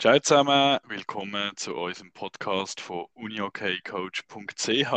Ciao 0.00 0.16
zusammen, 0.20 0.78
willkommen 0.86 1.56
zu 1.56 1.74
unserem 1.74 2.12
Podcast 2.12 2.80
von 2.80 3.06
uniokcoach.ch. 3.14 4.92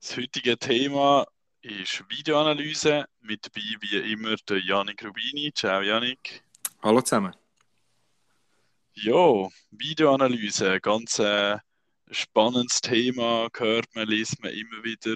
Das 0.00 0.16
heutige 0.16 0.58
Thema 0.58 1.28
ist 1.62 2.02
Videoanalyse. 2.10 3.04
Mit 3.20 3.46
dabei 3.46 3.62
wie 3.78 4.12
immer 4.12 4.34
der 4.48 4.58
Janik 4.64 5.04
Rubini. 5.04 5.52
Ciao 5.54 5.80
Janik. 5.80 6.42
Hallo 6.82 7.00
zusammen. 7.02 7.36
Ja, 8.94 9.48
Videoanalyse, 9.70 10.80
ganz 10.80 11.20
äh, 11.20 11.58
spannendes 12.10 12.80
Thema, 12.80 13.48
hört 13.56 13.94
man, 13.94 14.08
liest 14.08 14.42
man 14.42 14.50
immer 14.50 14.82
wieder. 14.82 15.14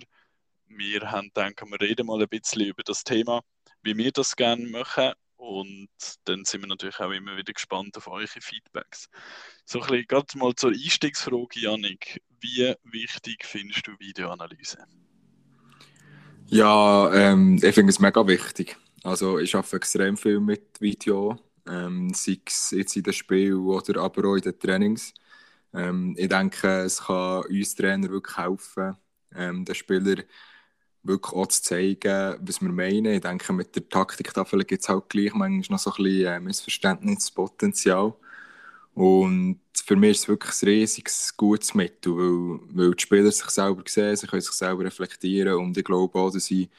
Wir 0.68 1.10
haben 1.10 1.32
denken, 1.34 1.68
wir 1.68 1.80
reden 1.80 2.06
mal 2.06 2.22
ein 2.22 2.28
bisschen 2.28 2.66
über 2.66 2.84
das 2.84 3.02
Thema, 3.02 3.42
wie 3.82 3.96
wir 3.96 4.12
das 4.12 4.36
gerne 4.36 4.64
machen 4.68 5.14
und 5.44 5.88
dann 6.24 6.44
sind 6.44 6.62
wir 6.62 6.68
natürlich 6.68 6.98
auch 7.00 7.10
immer 7.10 7.36
wieder 7.36 7.52
gespannt 7.52 7.96
auf 7.96 8.08
eure 8.08 8.26
Feedbacks. 8.26 9.08
So 9.64 9.80
ein 9.80 9.86
bisschen 9.86 10.06
gerade 10.06 10.38
mal 10.38 10.54
zur 10.54 10.70
Einstiegsfrage, 10.70 11.60
Janik. 11.60 12.22
Wie 12.40 12.74
wichtig 12.84 13.44
findest 13.44 13.86
du 13.86 13.92
Videoanalyse? 13.98 14.78
Ja, 16.46 17.12
ähm, 17.14 17.58
ich 17.62 17.74
finde 17.74 17.90
es 17.90 18.00
mega 18.00 18.26
wichtig. 18.26 18.76
Also 19.02 19.38
ich 19.38 19.54
arbeite 19.54 19.76
extrem 19.76 20.16
viel 20.16 20.40
mit 20.40 20.80
Video, 20.80 21.38
ähm, 21.66 22.12
sei 22.14 22.38
es 22.46 22.70
jetzt 22.70 22.96
in 22.96 23.02
den 23.02 23.12
Spielen 23.12 23.66
oder 23.66 24.00
aber 24.02 24.28
auch 24.28 24.36
in 24.36 24.42
den 24.42 24.58
Trainings. 24.58 25.12
Ähm, 25.74 26.14
ich 26.18 26.28
denke, 26.28 26.68
es 26.84 27.02
kann 27.02 27.44
uns 27.44 27.74
Trainer 27.74 28.08
wirklich 28.08 28.36
helfen, 28.36 28.96
ähm, 29.34 29.64
den 29.64 29.74
Spielern 29.74 30.22
wirklich 31.04 31.32
auch 31.32 31.46
zu 31.46 31.62
zeigen, 31.62 32.36
was 32.40 32.60
wir 32.60 32.70
meinen. 32.70 33.06
Ich 33.06 33.20
denke, 33.20 33.52
mit 33.52 33.74
der 33.76 33.88
Taktiktafel 33.88 34.64
gibt 34.64 34.82
es 34.82 34.88
halt 34.88 35.08
gleich 35.08 35.34
manchmal 35.34 35.76
noch 35.76 35.78
so 35.78 35.90
ein 35.90 36.02
bisschen 36.02 36.26
äh, 36.26 36.40
Missverständnispotenzial. 36.40 38.14
Und 38.94 39.60
für 39.74 39.96
mich 39.96 40.12
ist 40.12 40.20
es 40.22 40.28
wirklich 40.28 40.62
ein 40.62 40.68
riesiges, 40.68 41.36
gutes 41.36 41.74
Mittel, 41.74 42.16
weil, 42.16 42.60
weil 42.72 42.94
die 42.94 43.02
Spieler 43.02 43.30
sich 43.32 43.50
selber 43.50 43.82
sehen, 43.86 44.16
sie 44.16 44.26
können 44.26 44.42
sich 44.42 44.52
selber 44.52 44.84
reflektieren 44.84 45.54
und 45.54 45.76
ich 45.76 45.84
glaube 45.84 46.16
auch, 46.16 46.30
dass 46.30 46.46
sie 46.46 46.70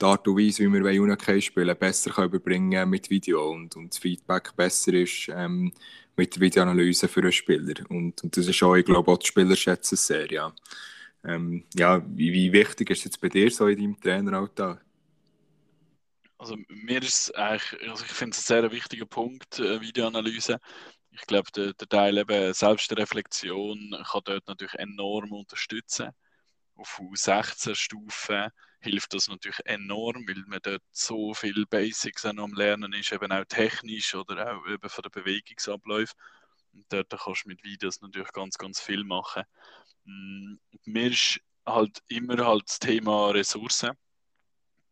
die 0.00 0.04
Art 0.04 0.26
und 0.28 0.36
Weise, 0.36 0.64
wie 0.64 0.84
wir 0.84 1.02
Unique 1.02 1.42
spielen, 1.42 1.76
besser 1.78 2.10
können 2.10 2.28
überbringen 2.28 2.88
mit 2.90 3.08
Video 3.08 3.50
und, 3.50 3.74
und 3.76 3.92
das 3.92 3.98
Feedback 3.98 4.54
besser 4.56 4.92
ist 4.92 5.30
ähm, 5.30 5.72
mit 6.16 6.34
der 6.34 6.42
Videoanalyse 6.42 7.08
für 7.08 7.20
einen 7.20 7.32
Spieler. 7.32 7.74
Und, 7.88 8.22
und 8.22 8.36
das 8.36 8.46
ist 8.46 8.62
auch, 8.62 8.74
ich 8.74 8.84
glaube, 8.84 9.10
auch 9.10 9.18
die 9.18 9.26
Spieler 9.26 9.56
schätzen 9.56 9.94
es 9.94 10.06
sehr, 10.06 10.30
ja. 10.30 10.52
Ähm, 11.24 11.64
ja, 11.74 12.02
wie, 12.06 12.32
wie, 12.32 12.52
wichtig 12.52 12.90
ist 12.90 12.98
es 12.98 13.04
jetzt 13.04 13.20
bei 13.20 13.28
dir 13.28 13.50
so 13.50 13.66
in 13.66 13.78
deinem 13.78 14.00
Traineralltag? 14.00 14.84
Also 16.36 16.56
mir 16.68 17.02
ist 17.02 17.34
eigentlich, 17.34 17.88
also 17.88 18.04
ich 18.04 18.12
finde 18.12 18.36
es 18.36 18.40
ein 18.40 18.62
sehr 18.62 18.70
wichtiger 18.70 19.06
Punkt, 19.06 19.58
äh, 19.58 19.80
Videoanalyse. 19.80 20.60
Ich 21.12 21.22
glaube, 21.22 21.50
der, 21.52 21.72
der 21.72 21.88
Teil 21.88 22.18
eben 22.18 22.52
Selbstreflexion 22.52 23.96
kann 24.10 24.20
dort 24.24 24.46
natürlich 24.46 24.74
enorm 24.74 25.32
unterstützen. 25.32 26.10
Auf 26.74 27.00
U16-Stufen 27.00 28.50
hilft 28.80 29.14
das 29.14 29.28
natürlich 29.28 29.60
enorm, 29.64 30.26
weil 30.28 30.44
man 30.46 30.60
dort 30.62 30.82
so 30.90 31.32
viele 31.32 31.64
Basics 31.66 32.26
am 32.26 32.52
Lernen 32.52 32.92
ist, 32.92 33.12
eben 33.12 33.32
auch 33.32 33.44
technisch 33.46 34.14
oder 34.14 34.54
auch 34.54 34.66
eben 34.66 34.88
von 34.88 35.02
der 35.02 35.10
Bewegungsabläufe. 35.10 36.14
Und 36.74 36.84
dort 36.90 37.08
kannst 37.10 37.44
du 37.44 37.48
mit 37.48 37.62
Videos 37.64 38.00
natürlich 38.00 38.32
ganz, 38.32 38.58
ganz 38.58 38.80
viel 38.80 39.04
machen. 39.04 39.44
Mm, 40.04 40.56
mir 40.84 41.10
ist 41.10 41.40
halt 41.66 42.02
immer 42.08 42.44
halt 42.46 42.64
das 42.68 42.78
Thema 42.78 43.30
Ressourcen. 43.30 43.92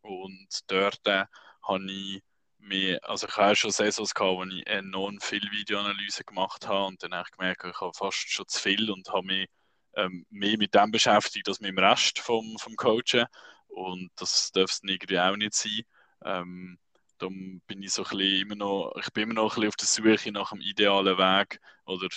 Und 0.02 0.48
dort 0.68 1.00
äh, 1.06 1.24
habe 1.62 1.84
ich 1.90 2.22
mir, 2.58 2.98
also 3.02 3.26
ich 3.28 3.36
habe 3.36 3.56
schon 3.56 3.70
Saisons 3.70 4.14
gehabt, 4.14 4.36
wo 4.36 4.44
ich 4.44 4.66
enorm 4.66 5.20
viel 5.20 5.50
Videoanalyse 5.50 6.24
gemacht 6.24 6.66
habe 6.66 6.86
und 6.86 7.02
dann 7.02 7.14
habe 7.14 7.28
ich 7.28 7.36
gemerkt, 7.36 7.64
ich 7.64 7.80
habe 7.80 7.92
fast 7.94 8.30
schon 8.30 8.46
zu 8.48 8.60
viel 8.60 8.90
und 8.90 9.08
habe 9.08 9.26
mich 9.26 9.48
ähm, 9.94 10.26
mehr 10.30 10.56
mit 10.58 10.74
dem 10.74 10.90
beschäftigt 10.90 11.48
als 11.48 11.60
mit 11.60 11.70
dem 11.70 11.78
Rest 11.78 12.18
vom, 12.20 12.56
vom 12.58 12.76
Coachen. 12.76 13.26
Und 13.68 14.10
das 14.16 14.52
darf 14.52 14.70
es 14.70 14.80
irgendwie 14.82 15.18
auch 15.18 15.36
nicht 15.36 15.54
sein. 15.54 15.82
Ähm, 16.24 16.78
darum 17.18 17.60
bin 17.66 17.82
ich 17.82 17.92
so 17.92 18.04
ein 18.04 18.16
bisschen 18.16 18.42
immer 18.42 18.54
noch, 18.56 18.94
ich 19.00 19.12
bin 19.12 19.24
immer 19.24 19.34
noch 19.34 19.56
ein 19.56 19.62
bisschen 19.62 19.68
auf 19.68 19.76
der 19.76 20.16
Suche 20.16 20.32
nach 20.32 20.50
dem 20.50 20.60
idealen 20.60 21.18
Weg 21.18 21.60
oder 21.84 22.08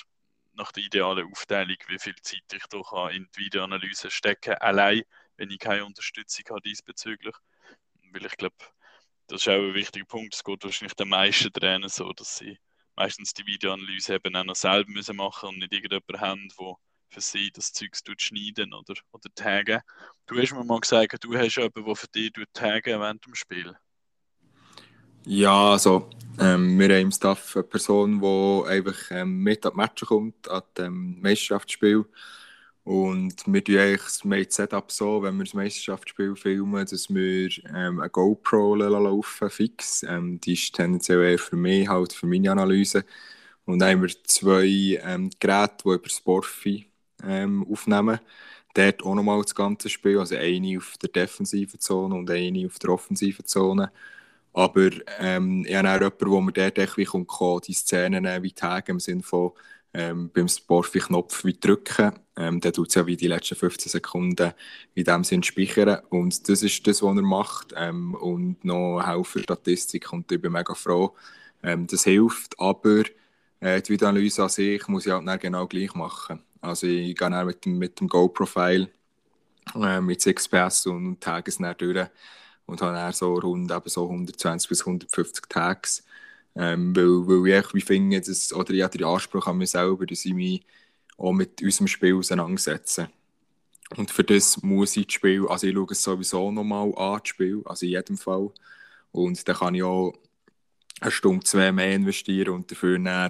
nach 0.55 0.71
der 0.71 0.83
idealen 0.83 1.31
Aufteilung, 1.31 1.77
wie 1.87 1.99
viel 1.99 2.15
Zeit 2.21 2.43
ich 2.53 2.63
da 2.67 3.09
in 3.09 3.27
die 3.35 3.45
Videoanalyse 3.45 4.09
stecken 4.11 4.55
allein, 4.55 5.03
wenn 5.37 5.49
ich 5.49 5.59
keine 5.59 5.85
Unterstützung 5.85 6.45
habe 6.49 6.61
diesbezüglich. 6.61 7.35
Weil 8.11 8.25
ich 8.25 8.37
glaube, 8.37 8.55
das 9.27 9.41
ist 9.41 9.49
auch 9.49 9.53
ein 9.53 9.73
wichtiger 9.73 10.05
Punkt. 10.05 10.33
Es 10.33 10.43
geht 10.43 10.63
wahrscheinlich 10.63 10.95
den 10.95 11.09
meisten 11.09 11.51
Trainern 11.51 11.89
so, 11.89 12.11
dass 12.13 12.37
sie 12.37 12.59
meistens 12.95 13.33
die 13.33 13.45
Videoanalyse 13.45 14.15
eben 14.15 14.35
auch 14.35 14.43
noch 14.43 14.55
selber 14.55 14.91
müssen 14.91 15.15
machen 15.17 15.49
und 15.49 15.59
nicht 15.59 15.73
irgendjemanden 15.73 16.19
haben, 16.21 16.49
der 16.59 16.75
für 17.09 17.21
sie 17.21 17.51
das 17.51 17.71
Zeug 17.71 17.95
schneiden 18.19 18.73
oder, 18.73 18.95
oder 19.11 19.29
taggen. 19.35 19.81
Du 20.27 20.39
hast 20.39 20.53
mir 20.53 20.63
mal 20.63 20.79
gesagt, 20.79 21.23
du 21.23 21.35
hast 21.37 21.55
jemanden, 21.55 21.85
der 21.85 21.95
für 21.95 22.07
dich 22.07 22.31
taggen 22.53 22.99
während 22.99 23.25
dem 23.25 23.35
Spiel. 23.35 23.75
Ja, 25.25 25.71
also 25.71 26.09
ähm, 26.39 26.77
wir 26.79 26.85
haben 26.89 27.01
im 27.03 27.11
Staff 27.11 27.55
eine 27.55 27.63
Person, 27.63 28.19
die 28.21 28.69
einfach 28.69 29.11
ähm, 29.11 29.39
mit 29.43 29.65
an 29.65 29.71
die 29.73 29.77
Matches 29.77 30.07
kommt, 30.07 30.47
an 30.49 30.61
dem 30.77 31.19
Meisterschaftsspiel. 31.21 32.05
Und 32.83 33.35
wir 33.47 33.63
tun 33.63 33.77
eigentlich 33.79 34.47
das 34.47 34.55
Setup 34.55 34.91
so, 34.91 35.23
wenn 35.23 35.37
wir 35.37 35.45
das 35.45 35.53
Meisterschaftsspiel 35.55 36.35
filmen, 36.35 36.85
dass 36.85 37.09
wir 37.09 37.49
ähm, 37.75 37.99
eine 38.01 38.09
GoPro 38.11 38.75
laufen, 38.75 39.49
fix. 39.49 40.03
Ähm, 40.03 40.39
die 40.41 40.53
ist 40.53 40.75
tendenziell 40.75 41.23
eher 41.23 41.39
für 41.39 41.55
mich, 41.55 41.87
halt 41.89 42.13
für 42.13 42.27
meine 42.27 42.51
Analyse. 42.51 43.03
Und 43.65 43.79
dann 43.79 43.91
haben 43.93 44.01
wir 44.03 44.23
zwei 44.25 44.99
ähm, 45.03 45.31
Geräte, 45.39 45.75
die 45.85 45.89
über 45.95 46.09
Sportfi 46.09 46.87
ähm, 47.23 47.65
aufnehmen. 47.71 48.19
Dort 48.75 49.03
auch 49.03 49.15
nochmal 49.15 49.41
das 49.41 49.55
ganze 49.55 49.89
Spiel, 49.89 50.19
also 50.19 50.35
eine 50.35 50.77
auf 50.77 50.97
der 51.01 51.09
defensiven 51.09 51.79
Zone 51.79 52.15
und 52.15 52.29
eine 52.29 52.67
auf 52.67 52.77
der 52.79 52.91
offensiven 52.91 53.45
Zone. 53.45 53.91
Aber 54.55 54.89
ähm, 55.19 55.65
ich 55.67 55.75
habe 55.75 55.89
auch 55.89 55.95
jemanden, 55.95 56.31
wo 56.31 56.41
mir 56.41 56.53
dort 56.53 56.77
echt 56.77 56.95
kommt, 57.27 57.67
die 57.67 57.73
Szenen 57.73 58.41
wie 58.41 58.53
tagen, 58.53 58.91
im 58.91 58.99
Sinne 59.01 59.21
von 59.21 59.51
ähm, 59.93 60.31
beim 60.33 60.47
Sportfi-Knopf 60.47 61.43
wie 61.43 61.59
drücken. 61.59 62.13
Ähm, 62.37 62.61
der 62.61 62.71
tut 62.71 62.87
es 62.87 62.95
ja 62.95 63.05
wie 63.05 63.17
die 63.17 63.27
letzten 63.27 63.55
15 63.55 63.89
Sekunden 63.89 64.53
in 64.93 65.03
dem 65.03 65.25
Sinn 65.25 65.43
speichern. 65.43 65.99
Und 66.09 66.47
das 66.47 66.63
ist 66.63 66.87
das, 66.87 67.01
was 67.01 67.17
er 67.17 67.21
macht. 67.21 67.73
Ähm, 67.75 68.15
und 68.15 68.63
noch 68.63 69.01
helfen 69.05 69.43
Statistik. 69.43 70.13
Und 70.13 70.31
ich 70.31 70.41
bin 70.41 70.53
mega 70.53 70.73
froh. 70.73 71.13
Ähm, 71.61 71.85
das 71.87 72.05
hilft, 72.05 72.57
aber 72.57 73.03
äh, 73.59 73.81
die 73.81 73.93
Videoanalyse 73.93 74.43
an 74.43 74.49
sich 74.49 74.87
muss 74.87 75.05
ich 75.05 75.11
halt 75.11 75.41
genau 75.41 75.67
gleich 75.67 75.93
machen. 75.95 76.41
Also 76.61 76.87
ich 76.87 77.15
gehe 77.15 77.29
dann 77.29 77.45
mit 77.45 77.65
dem, 77.65 77.77
mit 77.77 77.99
dem 77.99 78.07
Go-Profile, 78.07 78.89
äh, 79.75 79.99
mit 79.99 80.21
6PS 80.21 80.87
und 80.87 81.19
tage 81.19 81.49
es 81.49 81.57
dann 81.57 81.75
durch 81.77 82.07
und 82.65 82.81
habe 82.81 82.93
dann 82.93 83.13
so 83.13 83.35
rund 83.35 83.71
eben 83.71 83.89
so 83.89 84.05
120 84.05 84.69
bis 84.69 84.81
150 84.81 85.45
Tags. 85.47 86.03
Ähm, 86.55 86.95
weil, 86.95 87.05
weil 87.27 87.59
ich 87.59 87.73
wie 87.73 87.81
finde, 87.81 88.21
dass, 88.21 88.53
oder 88.53 88.71
ich 88.71 88.81
habe 88.81 88.97
den 88.97 89.07
Anspruch 89.07 89.47
an 89.47 89.57
mich 89.57 89.71
selber, 89.71 90.05
dass 90.05 90.25
ich 90.25 90.33
mich 90.33 90.65
auch 91.17 91.33
mit 91.33 91.61
unserem 91.61 91.87
Spiel 91.87 92.15
auseinandersetze. 92.15 93.09
Und 93.95 94.09
für 94.09 94.23
das 94.23 94.61
muss 94.63 94.97
ich 94.97 95.07
das 95.07 95.13
Spiel, 95.13 95.47
also 95.47 95.67
ich 95.67 95.73
schaue 95.73 95.91
es 95.91 96.03
sowieso 96.03 96.51
nochmal 96.51 96.93
an, 96.95 97.19
das 97.19 97.27
Spiel, 97.27 97.61
also 97.65 97.85
in 97.85 97.91
jedem 97.91 98.17
Fall. 98.17 98.49
Und 99.11 99.47
dann 99.47 99.55
kann 99.55 99.75
ich 99.75 99.83
auch 99.83 100.13
eine 101.01 101.11
Stunde, 101.11 101.45
zwei 101.45 101.71
mehr 101.71 101.93
investieren 101.93 102.49
und 102.53 102.71
dafür 102.71 102.97
dann, 102.99 103.29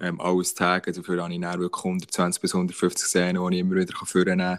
ähm, 0.00 0.20
alles 0.20 0.54
tagen. 0.54 0.94
Dafür 0.94 1.22
habe 1.22 1.34
ich 1.34 1.40
dann 1.40 1.60
wirklich 1.60 1.84
120 1.84 2.40
bis 2.40 2.54
150 2.54 3.06
Szenen, 3.06 3.50
die 3.50 3.56
ich 3.56 3.60
immer 3.60 3.76
wieder 3.76 3.94
vornehmen 4.06 4.38
kann 4.38 4.58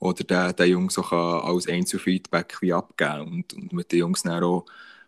oder 0.00 0.24
der, 0.24 0.52
der 0.54 0.66
Jungs 0.68 0.98
auch 0.98 1.12
als 1.12 1.68
Einzelfeedback 1.68 2.58
wie 2.62 2.72
abgeben 2.72 3.28
und, 3.32 3.54
und 3.54 3.72
mit 3.72 3.92
den 3.92 4.00
Jungs 4.00 4.22
dann 4.22 4.42
auch 4.42 4.66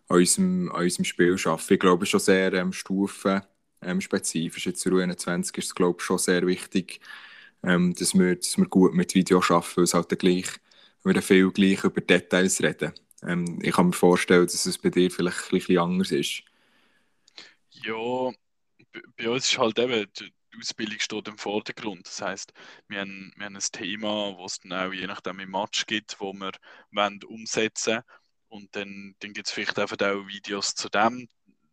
an 0.08 0.18
unserem, 0.18 0.70
an 0.72 0.82
unserem 0.84 1.04
Spiel 1.04 1.36
arbeiten. 1.44 1.74
Ich 1.74 1.80
glaube, 1.80 2.06
schon 2.06 2.20
sehr 2.20 2.52
ähm, 2.52 2.72
stufenspezifisch. 2.72 4.66
Ähm, 4.66 4.72
Jetzt 4.72 4.86
in 4.86 5.00
21 5.00 5.58
ist 5.58 5.64
es, 5.66 5.74
glaube 5.74 5.98
ich, 6.00 6.04
schon 6.04 6.18
sehr 6.18 6.46
wichtig, 6.46 7.00
ähm, 7.62 7.94
dass, 7.94 8.14
wir, 8.14 8.36
dass 8.36 8.58
wir 8.58 8.66
gut 8.66 8.94
mit 8.94 9.14
Video 9.14 9.38
arbeiten, 9.40 9.76
weil 9.76 9.84
es 9.84 9.94
halt 9.94 10.18
gleich, 10.18 10.46
wir 11.04 11.22
viel 11.22 11.50
gleich 11.50 11.84
über 11.84 12.00
Details 12.00 12.62
reden. 12.62 12.92
Ähm, 13.22 13.60
ich 13.62 13.72
kann 13.72 13.86
mir 13.86 13.92
vorstellen, 13.92 14.46
dass 14.46 14.66
es 14.66 14.78
bei 14.78 14.90
dir 14.90 15.10
vielleicht 15.10 15.52
ein 15.52 15.58
bisschen 15.58 15.78
anders 15.78 16.10
ist. 16.12 16.42
Ja, 17.70 18.30
bei 19.16 19.30
uns 19.30 19.50
ist 19.50 19.58
halt 19.58 19.78
eben, 19.78 20.06
die 20.52 20.58
Ausbildung 20.58 21.00
steht 21.00 21.28
im 21.28 21.38
Vordergrund. 21.38 22.06
Das 22.06 22.20
heißt, 22.20 22.52
wir 22.88 23.00
haben, 23.00 23.32
wir 23.36 23.46
haben 23.46 23.56
ein 23.56 23.62
Thema, 23.72 24.36
was 24.38 24.52
es 24.52 24.60
dann 24.60 24.72
auch 24.72 24.92
je 24.92 25.06
nachdem 25.06 25.40
im 25.40 25.50
Match 25.50 25.86
gibt, 25.86 26.20
wo 26.20 26.32
wir 26.32 26.52
wollen 26.90 27.22
umsetzen 27.24 28.02
und 28.48 28.74
dann, 28.76 29.14
dann 29.20 29.32
gibt 29.32 29.48
es 29.48 29.52
vielleicht 29.52 29.78
einfach 29.78 29.96
auch 30.00 30.26
Videos 30.26 30.74
zu 30.74 30.88
dem, 30.88 31.28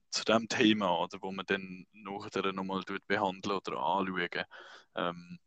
zu 0.09 0.23
dem 0.23 0.47
Thema, 0.47 0.99
oder, 1.01 1.21
wo 1.21 1.31
man 1.31 1.45
dann 1.45 1.85
nachher 1.91 2.53
nochmal 2.53 2.83
behandeln 3.07 3.57
oder 3.57 3.77
anschauen. 3.77 4.45
Ähm, 4.95 5.39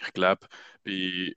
ich 0.00 0.12
glaube, 0.12 0.46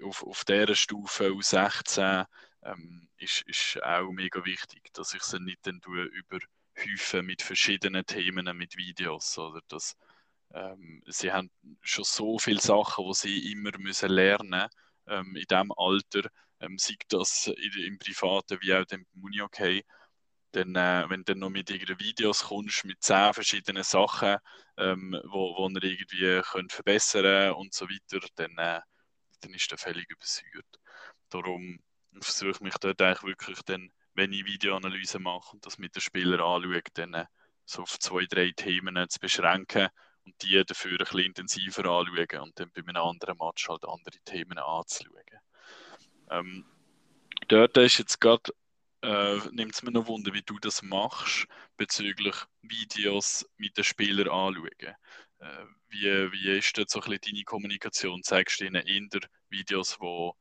auf, 0.04 0.24
auf 0.24 0.44
dieser 0.46 0.76
Stufe 0.76 1.30
U16 1.30 2.26
ähm, 2.64 3.10
ist, 3.18 3.44
ist 3.44 3.82
auch 3.84 4.12
mega 4.12 4.44
wichtig, 4.46 4.92
dass 4.94 5.14
ich 5.14 5.24
sie 5.24 5.40
nicht 5.40 5.66
dann 5.66 5.82
überhäufe 5.82 7.22
mit 7.22 7.42
verschiedenen 7.42 8.06
Themen, 8.06 8.58
mit 8.58 8.76
Videos, 8.76 9.38
oder 9.38 9.62
dass 9.68 9.96
ähm, 10.54 11.02
sie 11.08 11.32
haben 11.32 11.50
schon 11.82 12.04
so 12.04 12.38
viele 12.40 12.62
Sachen, 12.62 13.06
die 13.06 13.14
sie 13.14 13.52
immer 13.52 13.72
müssen 13.78 14.10
lernen 14.10 14.68
ähm, 15.08 15.36
in 15.36 15.46
diesem 15.50 15.72
Alter, 15.76 16.30
ähm, 16.60 16.78
sei 16.78 16.96
das 17.10 17.48
im 17.48 17.98
Privaten 17.98 18.58
wie 18.62 18.74
auch 18.74 18.86
im 18.92 19.06
Uni-Okay. 19.22 19.84
Dann, 20.52 20.76
äh, 20.76 21.06
wenn 21.10 21.22
du 21.24 21.34
dann 21.34 21.40
noch 21.40 21.50
mit 21.50 21.70
irgendwelchen 21.70 22.06
Videos 22.06 22.44
kommst, 22.44 22.84
mit 22.86 23.02
zehn 23.02 23.34
verschiedenen 23.34 23.84
Sachen, 23.84 24.38
ähm, 24.78 25.18
wo, 25.26 25.56
wo 25.58 25.70
ihr 25.70 25.84
irgendwie 25.84 26.42
könnt 26.44 26.74
verbessern 26.74 27.54
und 27.54 27.74
so 27.74 27.88
weiter, 27.88 28.26
dann, 28.36 28.58
äh, 28.58 28.82
dann 29.42 29.54
ist 29.54 29.72
der 29.72 29.78
völlig 29.78 30.10
übersäuert. 30.10 30.80
Darum 31.30 31.80
versuche 32.20 32.52
ich 32.52 32.60
mich 32.60 32.74
dort 32.76 33.02
eigentlich 33.02 33.24
wirklich 33.24 33.62
dann, 33.64 33.90
wenn 34.14 34.34
ich 34.34 34.46
Videoanalyse 34.46 35.20
mache 35.20 35.54
und 35.54 35.66
das 35.66 35.78
mit 35.78 35.96
den 35.96 36.02
Spielern 36.02 36.42
anschaue, 36.42 36.82
dann 36.94 37.14
äh, 37.14 37.26
so 37.66 37.84
auf 37.84 37.98
zwei, 38.00 38.26
drei 38.26 38.52
Themen 38.52 39.08
zu 39.08 39.20
beschränken 39.20 39.88
und 40.26 40.36
die 40.42 40.64
dafür 40.66 40.92
ein 40.92 40.98
bisschen 40.98 41.20
intensiver 41.20 41.86
anschauen 41.86 42.42
und 42.42 42.60
dann 42.60 42.72
bei 42.72 42.82
einem 42.82 43.04
anderen 43.04 43.38
Match 43.38 43.68
halt 43.70 43.86
andere 43.86 44.20
Themen 44.26 44.58
anzuschauen. 44.58 45.40
Ähm, 46.30 46.66
dort 47.48 47.78
ist 47.78 47.98
jetzt 47.98 48.22
gerade, 48.22 48.52
äh, 49.02 49.38
nimmt 49.52 49.74
es 49.74 49.84
mir 49.84 49.92
noch 49.92 50.08
Wunder, 50.08 50.34
wie 50.34 50.44
du 50.44 50.60
das 50.60 50.82
machst, 50.82 51.48
bezüglich 51.78 52.36
Videos 52.62 53.46
mit 53.58 53.78
den 53.78 53.84
Spielern 53.84 54.30
anschauen. 54.30 54.96
Äh, 55.40 55.66
wie, 55.90 56.32
wie 56.32 56.58
ist 56.58 56.78
dort 56.78 56.90
so 56.90 57.02
ein 57.02 57.10
bisschen 57.10 57.34
deine 57.34 57.44
Kommunikation? 57.44 58.24
Zeigst 58.24 58.62
du 58.62 58.66
ihnen 58.66 58.86
eher 58.86 59.22
Videos, 59.50 60.00
wo, 60.00 60.36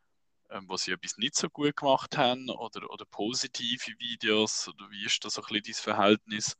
ähm, 0.50 0.66
wo 0.68 0.76
sie 0.76 0.92
etwas 0.92 1.16
nicht 1.16 1.34
so 1.34 1.48
gut 1.48 1.76
gemacht 1.76 2.16
haben 2.16 2.50
oder, 2.50 2.88
oder 2.90 3.04
positive 3.06 3.98
Videos? 3.98 4.68
Oder 4.68 4.90
wie 4.90 5.04
ist 5.06 5.24
das 5.24 5.34
so 5.34 5.42
ein 5.42 5.60
bisschen 5.60 5.86
dein 5.86 5.94
Verhältnis 5.94 6.56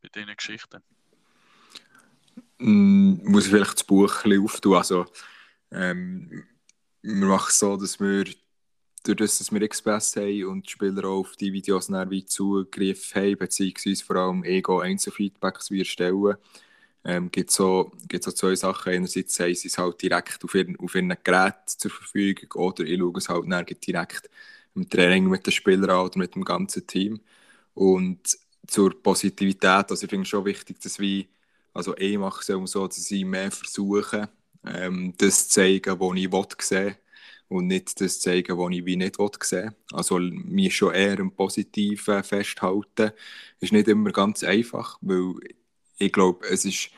bei 0.00 0.08
diesen 0.08 0.34
Geschichten? 0.34 0.82
Mm, 2.62 3.18
muss 3.24 3.46
ich 3.46 3.50
vielleicht 3.50 3.74
das 3.74 3.84
Buch 3.84 4.24
ein 4.24 4.30
bisschen 4.30 4.44
auftun. 4.44 4.76
Also, 4.76 5.06
ähm, 5.72 6.44
wir 7.02 7.26
machen 7.26 7.48
es 7.48 7.58
so, 7.58 7.76
dass 7.76 7.98
wir 8.00 8.24
durch 9.04 9.16
das, 9.18 9.38
dass 9.38 9.52
wir 9.52 9.68
XPS 9.68 10.16
haben 10.16 10.44
und 10.46 10.66
die 10.66 10.70
Spieler 10.70 11.04
auch 11.06 11.20
auf 11.20 11.36
die 11.36 11.52
Videos 11.52 11.90
wie 11.90 12.24
Zugriff 12.24 13.14
haben, 13.16 13.36
beziehungsweise 13.38 14.04
vor 14.04 14.16
allem 14.16 14.44
Ego 14.44 14.80
Einzelfeedbacks 14.80 15.70
wie 15.72 15.80
erstellen, 15.80 16.36
ähm, 17.04 17.30
gibt 17.32 17.50
es 17.50 17.56
so, 17.56 17.92
so 18.20 18.30
zwei 18.32 18.54
Sachen. 18.54 18.92
Einerseits 18.92 19.40
haben 19.40 19.54
sie 19.54 19.68
es 19.68 19.78
halt 19.78 20.00
direkt 20.02 20.44
auf 20.44 20.54
ihren, 20.54 20.78
auf 20.78 20.94
ihren 20.94 21.16
Gerät 21.24 21.54
zur 21.66 21.90
Verfügung 21.90 22.52
oder 22.54 22.84
ich 22.84 22.98
schaue 22.98 23.18
es 23.18 23.28
halt 23.28 23.86
direkt 23.86 24.30
im 24.76 24.88
Training 24.88 25.28
mit 25.28 25.46
den 25.46 25.52
Spielern 25.52 25.90
an 25.90 26.06
oder 26.06 26.18
mit 26.18 26.34
dem 26.36 26.44
ganzen 26.44 26.86
Team. 26.86 27.20
Und 27.74 28.38
zur 28.68 29.02
Positivität, 29.02 29.90
also 29.90 30.04
ich 30.04 30.10
finde 30.10 30.22
es 30.22 30.28
schon 30.28 30.44
wichtig, 30.44 30.80
dass 30.80 30.98
wir 31.00 31.24
also 31.74 31.96
ich 31.96 32.18
mache 32.18 32.40
es 32.40 32.70
so, 32.72 32.86
dass 32.86 33.10
ich 33.10 33.24
mehr 33.24 33.50
versuche, 33.50 34.28
ähm, 34.66 35.14
das 35.18 35.48
zu 35.48 35.54
zeigen, 35.54 35.98
was 36.00 36.16
ich 36.18 36.32
will 36.32 36.46
sehen 36.60 36.96
und 37.48 37.66
nicht 37.66 38.00
das 38.00 38.16
zu 38.20 38.22
zeigen, 38.30 38.58
was 38.58 38.70
ich 38.72 38.84
wie 38.86 38.96
nicht 38.96 39.18
will 39.18 39.30
sehen 39.42 39.74
Also 39.92 40.18
mir 40.18 40.70
schon 40.70 40.94
eher 40.94 41.18
im 41.18 41.32
Positiven 41.34 42.22
festhalten, 42.24 43.12
ist 43.60 43.72
nicht 43.72 43.88
immer 43.88 44.12
ganz 44.12 44.42
einfach, 44.44 44.98
weil 45.02 45.34
ich 45.98 46.12
glaube, 46.12 46.46
es 46.48 46.64
ist 46.64 46.90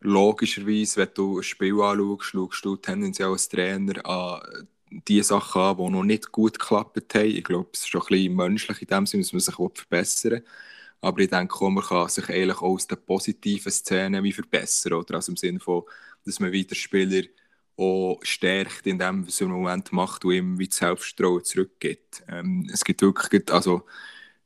logischerweise, 0.00 1.00
wenn 1.00 1.14
du 1.14 1.38
ein 1.38 1.42
Spiel 1.42 1.80
anschaust, 1.80 2.24
schaust 2.24 2.64
du 2.64 2.76
tendenziell 2.76 3.28
als 3.28 3.48
Trainer 3.48 4.04
an 4.06 4.40
die 5.08 5.22
Sachen 5.22 5.62
an, 5.62 5.76
die 5.78 5.90
noch 5.90 6.04
nicht 6.04 6.32
gut 6.32 6.58
geklappt 6.58 7.14
haben. 7.14 7.26
Ich 7.26 7.44
glaube, 7.44 7.70
es 7.72 7.80
ist 7.80 7.88
schon 7.88 8.02
ein 8.02 8.06
bisschen 8.08 8.36
menschlich 8.36 8.82
in 8.82 8.88
dem 8.88 9.06
Sinne, 9.06 9.22
dass 9.22 9.32
man 9.32 9.40
sich 9.40 9.54
verbessern 9.54 10.32
will. 10.32 10.44
Aber 11.02 11.20
ich 11.20 11.30
denke 11.30 11.54
auch, 11.56 11.70
man 11.70 11.84
kann 11.84 12.08
sich 12.08 12.28
eigentlich 12.30 12.58
auch 12.58 12.62
aus 12.62 12.86
den 12.88 13.04
positiven 13.04 13.72
Szenen 13.72 14.24
wie 14.24 14.32
verbessern. 14.32 14.94
Oder? 14.94 15.16
Also 15.16 15.32
im 15.32 15.36
Sinne 15.36 15.60
von, 15.60 15.84
dass 16.24 16.40
man 16.40 16.52
wieder 16.52 16.76
Spieler 16.76 17.24
auch 17.76 18.20
stärkt 18.22 18.86
in 18.86 18.98
dem, 18.98 19.26
was 19.26 19.40
er 19.40 19.46
im 19.46 19.52
Moment 19.54 19.92
macht 19.92 20.24
und 20.24 20.32
ihm 20.34 20.58
wie 20.58 20.68
das 20.68 20.78
Selbstvertrauen 20.78 21.44
zurückgibt. 21.44 22.24
Ähm, 22.28 22.70
es 22.72 22.84
gibt 22.84 23.02
wirklich, 23.02 23.52
also 23.52 23.84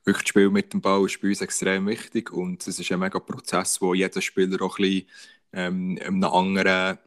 wirklich 0.05 0.25
das 0.25 0.31
Spiel 0.31 0.51
mit 0.51 0.73
dem 0.73 0.81
Ball 0.81 1.05
ist 1.07 1.21
bei 1.21 1.29
uns 1.29 1.41
extrem 1.43 1.87
wichtig 1.87 2.33
und 2.33 2.67
es 2.67 2.79
ist 2.79 2.93
ein 2.93 3.01
mega 3.01 3.19
Prozess, 3.21 3.81
wo 3.83 3.95
jeder 3.95 4.23
Spieler 4.23 4.63
auch 4.63 4.79
ein 4.79 4.83
bisschen 4.85 5.09
ähm, 5.53 5.97
in 5.99 6.03
einem 6.03 6.25
anderen 6.25 6.99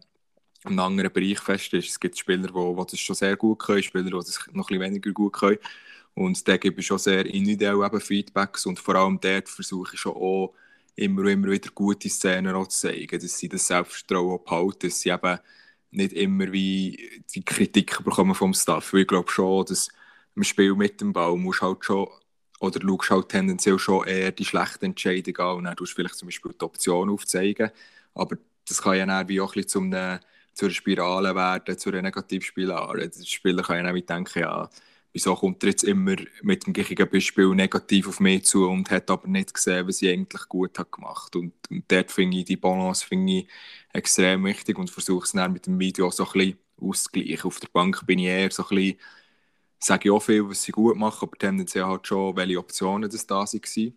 einem 0.66 0.80
anderen 0.80 1.14
Bereich 1.14 1.40
fest 1.40 1.74
ist. 1.74 1.90
Es 1.90 2.00
gibt 2.00 2.18
Spieler, 2.18 2.48
die, 2.48 2.76
die 2.76 2.92
das 2.92 3.00
schon 3.00 3.16
sehr 3.16 3.36
gut 3.38 3.60
können, 3.60 3.84
Spieler, 3.84 4.06
die 4.06 4.12
das 4.12 4.40
noch 4.52 4.70
ein 4.70 4.80
bisschen 4.80 4.82
weniger 4.82 5.12
gut 5.12 5.34
können. 5.34 5.58
Und 6.20 6.46
da 6.50 6.58
gebe 6.58 6.82
ich 6.82 6.88
schon 6.88 6.98
sehr 6.98 7.26
individuell 7.26 7.86
eben 7.86 8.02
Feedbacks 8.02 8.66
und 8.66 8.78
vor 8.78 8.96
allem 8.96 9.22
dort 9.22 9.48
versuche 9.48 9.94
ich 9.94 10.02
schon 10.02 10.18
auch 10.18 10.54
immer 10.98 11.22
und 11.22 11.30
immer 11.30 11.48
wieder 11.50 11.70
gute 11.74 12.10
Szenen 12.10 12.56
auch 12.56 12.68
zu 12.68 12.78
zeigen, 12.90 13.22
dass 13.22 13.38
sie 13.38 13.48
das 13.48 13.68
Selbstvertrauen 13.68 14.44
behalten, 14.44 14.90
dass 14.90 15.00
sie 15.00 15.12
eben 15.12 15.40
nicht 15.92 16.12
immer 16.12 16.52
wie 16.52 17.24
die 17.34 17.46
Kritik 17.46 18.04
bekommen 18.04 18.36
vom 18.36 18.54
Staff. 18.54 18.92
Weil 18.92 19.02
ich 19.02 19.08
glaube 19.08 19.32
schon, 19.32 19.66
dass 19.68 19.88
im 20.36 20.44
Spiel 20.44 20.76
mit 20.76 21.00
dem 21.00 21.14
Ball 21.14 21.38
musst 21.38 21.62
halt 21.62 21.86
schon 21.86 22.10
oder 22.60 22.82
schaust 22.82 23.12
halt 23.12 23.30
tendenziell 23.30 23.80
schon 23.80 24.06
eher 24.06 24.34
die 24.34 24.44
schlechten 24.44 24.88
Entscheidungen 24.88 25.40
an 25.40 25.58
und 25.60 25.64
dann 25.64 25.78
tust 25.78 25.94
du 25.94 25.96
vielleicht 25.96 26.16
zum 26.16 26.28
Beispiel 26.28 26.52
die 26.52 26.66
Option 26.66 27.10
aufzeigen. 27.10 27.72
Aber 28.14 28.38
das 28.68 28.82
kann 28.82 28.98
ja 28.98 29.06
dann 29.06 29.30
wie 29.30 29.40
auch 29.40 29.56
ein 29.56 29.62
bisschen 29.64 29.70
zu 29.70 29.80
einer, 29.80 30.20
zu 30.54 30.66
einer 30.66 30.74
Spirale 30.74 31.34
werden, 31.34 31.78
zu 31.78 31.90
einer 31.92 32.02
Negativspirale. 32.02 33.08
Der 33.08 33.24
Spieler 33.24 33.64
kann 33.64 33.78
ja 33.78 33.84
dann 33.84 34.06
denken, 34.06 34.40
ja, 34.40 34.70
wieso 35.14 35.36
kommt 35.36 35.64
er 35.64 35.70
jetzt 35.70 35.84
immer 35.84 36.16
mit 36.42 36.66
dem 36.66 36.74
gleichen 36.74 37.10
Beispiel 37.10 37.48
negativ 37.56 38.08
auf 38.08 38.20
mich 38.20 38.46
zu 38.46 38.70
und 38.70 38.92
hat 38.92 39.10
aber 39.10 39.28
nicht 39.28 39.54
gesehen, 39.54 39.88
was 39.88 40.02
ich 40.02 40.10
eigentlich 40.10 40.48
gut 40.48 40.78
habe 40.80 40.90
gemacht 40.90 41.36
und, 41.36 41.54
und 41.70 41.92
dort 41.92 42.12
finde 42.12 42.38
ich 42.38 42.46
die 42.46 42.58
Balance 42.58 43.06
finde 43.06 43.34
ich 43.40 43.48
extrem 43.94 44.46
wichtig 44.46 44.78
und 44.78 44.90
versuche 44.90 45.26
es 45.26 45.32
dann 45.32 45.54
mit 45.54 45.68
dem 45.68 45.80
Video 45.80 46.10
so 46.12 46.26
ein 46.26 46.32
bisschen 46.34 46.60
auszugleichen. 46.78 47.46
Auf 47.46 47.60
der 47.60 47.68
Bank 47.70 48.06
bin 48.06 48.20
ich 48.20 48.26
eher 48.28 48.52
so 48.52 48.64
ein 48.64 48.70
bisschen, 48.76 49.00
sage 49.80 50.10
ich 50.10 50.12
auch 50.12 50.22
viel, 50.22 50.48
was 50.50 50.64
sie 50.64 50.72
gut 50.72 50.98
machen, 50.98 51.28
aber 51.28 51.38
tendenziell 51.38 51.86
halt 51.86 52.08
schon, 52.08 52.36
welche 52.36 52.60
Optionen 52.60 53.10
das 53.10 53.28
da 53.28 53.46
waren. 53.46 53.94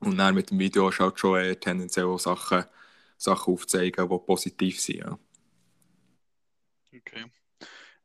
Und 0.00 0.18
dann 0.18 0.34
mit 0.34 0.50
dem 0.50 0.58
Video 0.58 0.88
ist 0.88 1.00
halt 1.00 1.18
schon 1.18 1.38
eher 1.40 1.58
tendenziell 1.60 2.06
auch 2.06 2.18
Sachen, 2.18 2.64
Sachen 3.18 3.54
aufzeigen, 3.54 4.08
die 4.08 4.18
positiv 4.26 4.80
sind. 4.80 4.98
Ja. 5.00 5.18
Okay. 6.94 7.24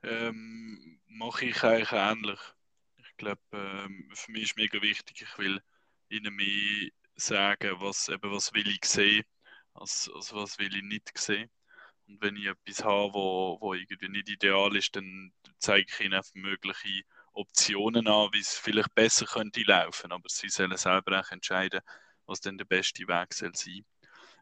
Ähm 0.03 0.99
mache 1.15 1.45
ich 1.45 1.63
eigentlich 1.63 1.91
ähnlich. 1.91 2.39
Ich 2.97 3.17
glaube, 3.17 3.41
ähm, 3.53 4.09
für 4.13 4.31
mich 4.31 4.43
ist 4.43 4.57
mega 4.57 4.81
wichtig, 4.81 5.21
ich 5.21 5.37
will 5.37 5.61
ihnen 6.09 6.35
mehr 6.35 6.89
sagen, 7.15 7.79
was, 7.79 8.09
eben, 8.09 8.31
was 8.31 8.53
will 8.53 8.67
ich 8.67 8.83
sehen, 8.85 9.23
als, 9.73 10.11
als 10.13 10.33
was 10.33 10.59
will 10.59 10.75
ich 10.75 10.83
nicht 10.83 11.17
sehen. 11.17 11.49
Und 12.07 12.21
wenn 12.21 12.35
ich 12.35 12.45
etwas 12.47 12.83
habe, 12.83 13.13
wo, 13.13 13.57
wo 13.61 13.73
irgendwie 13.73 14.09
nicht 14.09 14.29
ideal 14.29 14.75
ist, 14.75 14.95
dann 14.95 15.33
zeige 15.57 15.87
ich 15.89 15.99
ihnen 16.01 16.21
mögliche 16.33 17.03
Optionen 17.33 18.07
an, 18.07 18.29
wie 18.33 18.39
es 18.39 18.57
vielleicht 18.57 18.93
besser 18.93 19.25
könnte 19.25 19.63
laufen. 19.63 20.11
Aber 20.11 20.29
sie 20.29 20.49
sollen 20.49 20.77
selber 20.77 21.19
auch 21.19 21.31
entscheiden, 21.31 21.81
was 22.25 22.41
denn 22.41 22.57
der 22.57 22.65
beste 22.65 23.07
Weg 23.07 23.33
soll 23.33 23.55
sein. 23.55 23.85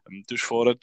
Ähm, 0.08 0.24
du 0.26 0.34
hast 0.34 0.44
vorhin 0.44 0.78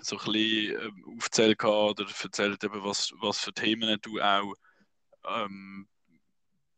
so 0.00 0.18
ein 0.18 0.32
bisschen 0.32 0.80
ähm, 0.80 1.16
aufgezählt 1.16 1.64
oder 1.64 2.06
erzählt, 2.22 2.62
eben, 2.62 2.84
was, 2.84 3.12
was 3.20 3.40
für 3.40 3.52
Themen 3.52 3.98
du 4.02 4.20
auch 4.20 4.54
ähm, 5.24 5.88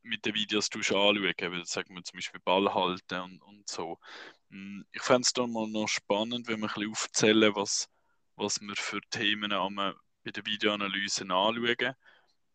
mit 0.03 0.25
den 0.27 0.35
Videos 0.35 0.71
anschauen, 0.75 1.17
eben, 1.25 1.65
sagen 1.65 1.95
wir 1.95 2.05
zum 2.05 2.19
Beispiel 2.19 2.41
Ball 2.41 2.73
halten 2.75 3.21
und, 3.21 3.43
und 3.43 3.69
so. 3.69 3.99
Hm, 4.51 4.85
ich 4.93 5.03
fände 5.03 5.23
es 5.23 5.33
dann 5.33 5.53
mal 5.53 5.67
noch 5.69 5.89
spannend, 5.89 6.47
wenn 6.49 6.61
wir 6.61 6.69
ein 6.69 6.75
bisschen 6.75 6.91
aufzählen, 6.91 7.55
was, 7.55 7.89
was 8.37 8.61
wir 8.61 8.77
für 8.77 9.01
Themen 9.11 9.53
am, 9.53 9.77
bei 9.77 10.31
der 10.31 10.45
Videoanalyse 10.47 11.23
anschauen, 11.23 11.63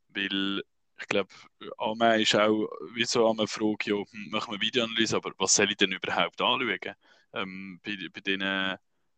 weil 0.10 0.64
ich 1.02 1.08
glaube, 1.08 1.34
Anna 1.78 2.16
ist 2.16 2.36
auch 2.36 2.68
wie 2.94 3.06
so 3.06 3.30
eine 3.30 3.48
Frage, 3.48 3.92
ja, 3.92 4.04
machen 4.30 4.54
wir 4.54 4.62
Videoanalyse, 4.62 5.16
aber 5.16 5.32
was 5.38 5.56
soll 5.56 5.70
ich 5.72 5.78
denn 5.78 5.92
überhaupt 5.94 6.42
anschauen? 6.42 6.96
Ähm, 7.34 7.80
bei, 7.84 7.96
bei 8.14 8.22
diesen 8.22 8.42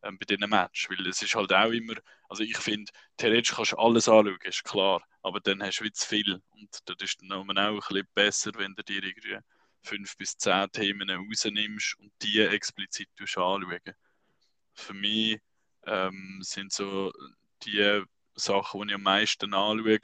ähm, 0.03 0.17
bei 0.17 0.25
diesen 0.25 0.49
Match, 0.49 0.89
weil 0.89 1.07
es 1.07 1.21
ist 1.21 1.35
halt 1.35 1.53
auch 1.53 1.71
immer, 1.71 1.93
also 2.29 2.43
ich 2.43 2.57
finde, 2.57 2.91
theoretisch 3.17 3.55
kannst 3.55 3.73
du 3.73 3.77
alles 3.77 4.07
anschauen, 4.07 4.37
ist 4.43 4.63
klar, 4.63 5.01
aber 5.21 5.39
dann 5.39 5.61
hast 5.63 5.79
du 5.79 5.85
wie 5.85 5.91
zu 5.91 6.07
viel 6.07 6.41
und 6.51 6.79
das 6.85 6.95
ist 7.01 7.21
dann 7.21 7.31
auch 7.31 7.47
ein 7.47 7.75
bisschen 7.75 8.07
besser, 8.13 8.51
wenn 8.55 8.75
du 8.75 8.83
dir 8.83 9.03
irgendwie 9.03 9.37
fünf 9.83 10.17
bis 10.17 10.37
zehn 10.37 10.71
Themen 10.71 11.09
rausnimmst 11.09 11.97
und 11.99 12.11
die 12.21 12.39
explizit 12.41 13.09
anschauen. 13.19 13.65
Für 14.73 14.93
mich 14.93 15.39
ähm, 15.85 16.39
sind 16.41 16.71
so 16.71 17.11
die 17.63 18.03
Sachen, 18.35 18.81
die 18.81 18.87
ich 18.89 18.95
am 18.95 19.03
meisten 19.03 19.53
anschaue, 19.53 19.99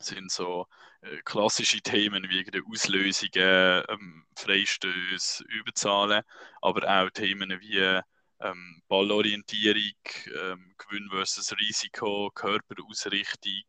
sind 0.00 0.30
so 0.30 0.66
äh, 1.02 1.18
klassische 1.24 1.80
Themen 1.80 2.28
wie 2.30 2.44
Auslösungen, 2.70 3.84
ähm, 3.88 4.26
Freistöße, 4.36 5.44
Überzahlen, 5.44 6.22
aber 6.62 6.88
auch 6.88 7.10
Themen 7.10 7.60
wie 7.60 8.00
ähm, 8.40 8.82
Ballorientierung, 8.88 9.94
ähm, 10.26 10.74
Gewinn 10.78 11.08
versus 11.10 11.52
Risiko, 11.58 12.30
Körperausrichtung, 12.34 13.64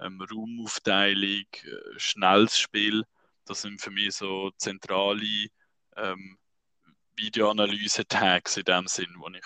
ähm, 0.00 0.20
Raumaufteilung, 0.20 1.46
äh, 1.64 1.98
schnelles 1.98 2.58
Spiel. 2.58 3.04
Das 3.44 3.62
sind 3.62 3.80
für 3.80 3.90
mich 3.90 4.14
so 4.14 4.50
zentrale 4.56 5.48
ähm, 5.96 6.38
Videoanalyse-Tags 7.16 8.56
in 8.56 8.64
dem 8.64 8.86
Sinn, 8.86 9.14
wo 9.18 9.28
ich, 9.28 9.40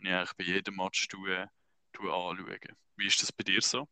die 0.00 0.08
ich 0.08 0.12
eigentlich 0.14 0.34
bei 0.36 0.44
jedem 0.44 0.76
Match 0.76 1.08
tue, 1.08 1.48
tue 1.92 2.12
anschaue. 2.12 2.58
Wie 2.96 3.06
ist 3.06 3.22
das 3.22 3.32
bei 3.32 3.44
dir 3.44 3.62
so? 3.62 3.88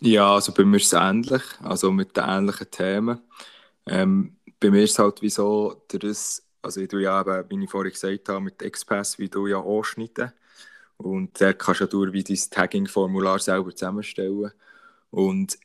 Ja, 0.00 0.34
also 0.34 0.52
bei 0.52 0.64
mir 0.64 0.76
ist 0.76 0.86
es 0.86 0.92
ähnlich, 0.92 1.42
also 1.60 1.90
mit 1.90 2.16
den 2.16 2.24
ähnlichen 2.24 2.70
Themen. 2.70 3.20
Ähm, 3.86 4.38
bei 4.60 4.70
mir 4.70 4.82
ist 4.82 4.92
es 4.92 4.98
halt 4.98 5.22
wie 5.22 5.30
so, 5.30 5.84
dass, 5.88 6.47
also 6.68 6.82
ich 6.82 6.88
tue 6.88 7.02
ja 7.02 7.20
eben, 7.22 7.48
wie 7.48 7.64
ich 7.64 7.70
vorhin 7.70 7.92
gesagt 7.92 8.28
habe, 8.28 8.40
mit 8.42 8.62
Express, 8.62 9.18
wie 9.18 9.30
du 9.30 9.46
ja 9.46 9.58
anschneiden. 9.58 10.32
Und 10.98 11.40
da 11.40 11.54
kannst 11.54 11.80
du 11.92 12.04
ja 12.04 12.12
wie 12.12 12.22
dein 12.22 12.36
Tagging-Formular 12.50 13.38
selber 13.38 13.74
zusammenstellen. 13.74 14.52
Und 15.10 15.58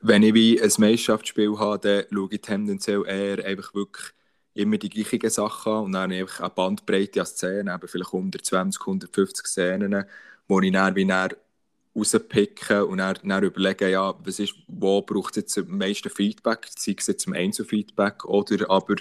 wenn 0.00 0.22
ich 0.22 0.32
wie 0.32 0.60
ein 0.60 0.72
Meisterschaftsspiel 0.78 1.58
habe, 1.58 1.78
dann 1.78 2.04
schaue 2.10 2.28
ich 2.32 2.40
tendenziell 2.40 3.04
eher 3.06 3.44
einfach 3.44 3.74
wirklich 3.74 4.06
immer 4.54 4.78
die 4.78 4.88
gleichen 4.88 5.28
Sachen 5.28 5.72
an 5.72 5.84
und 5.84 5.92
dann 5.92 6.12
einfach 6.12 6.40
eine 6.40 6.50
Bandbreite 6.50 7.20
an 7.20 7.26
Szenen, 7.26 7.74
eben 7.74 7.88
vielleicht 7.88 8.14
120, 8.14 8.80
150 8.80 9.46
Szenen, 9.46 10.04
wo 10.48 10.60
ich 10.60 10.72
dann 10.72 10.94
wie 10.94 11.06
dann 11.06 11.30
rauspicken 11.94 12.84
und 12.84 12.98
dann, 12.98 13.18
dann 13.22 13.44
überlegen, 13.44 13.90
ja, 13.90 14.14
was 14.24 14.38
ist, 14.38 14.54
wo 14.66 15.02
braucht 15.02 15.36
es 15.36 15.42
jetzt 15.42 15.58
am 15.58 15.76
meisten 15.76 16.08
Feedback, 16.08 16.68
sei 16.74 16.96
es 16.98 17.06
jetzt 17.06 17.26
im 17.26 17.34
Einzelfeedback 17.34 18.24
oder 18.24 18.70
aber 18.70 18.96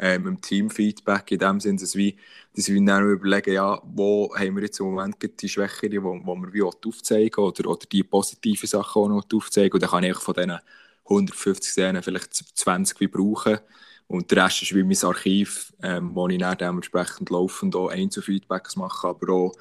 ähm, 0.00 0.26
im 0.26 0.40
Teamfeedback 0.40 1.30
in 1.32 1.38
dem 1.38 1.60
Sinne, 1.60 1.78
dass 1.80 1.94
wir, 1.94 2.14
dass 2.56 2.68
wir 2.68 2.84
dann 2.84 3.10
überlegen, 3.10 3.52
ja, 3.54 3.80
wo 3.84 4.34
haben 4.36 4.56
wir 4.56 4.64
jetzt 4.64 4.80
im 4.80 4.86
Moment 4.86 5.16
die 5.40 5.48
Schwächen, 5.48 5.90
die 5.90 6.02
wo, 6.02 6.18
wo 6.24 6.34
wir 6.36 6.52
wie 6.52 6.62
aufzeigen 6.62 7.44
oder, 7.44 7.68
oder 7.68 7.86
die 7.92 8.02
positiven 8.02 8.66
Sachen 8.68 9.02
auch 9.02 9.08
noch 9.08 9.24
aufzeigen. 9.34 9.74
Und 9.74 9.82
dann 9.82 9.90
kann 9.90 10.04
ich 10.04 10.16
von 10.16 10.34
diesen 10.34 10.58
150 11.04 11.70
Szenen 11.72 12.02
vielleicht 12.02 12.34
20 12.34 12.98
wie 13.00 13.08
brauchen. 13.08 13.58
Und 14.06 14.30
der 14.30 14.44
Rest 14.44 14.62
ist 14.62 14.74
wie 14.74 14.82
mein 14.82 14.96
Archiv, 15.04 15.72
ähm, 15.82 16.14
wo 16.14 16.26
ich 16.28 16.38
dann 16.38 16.58
dementsprechend 16.58 17.30
laufend 17.30 17.76
auch 17.76 17.88
Einzelfeedbacks 17.90 18.76
mache, 18.76 19.08
aber 19.08 19.32
auch 19.32 19.52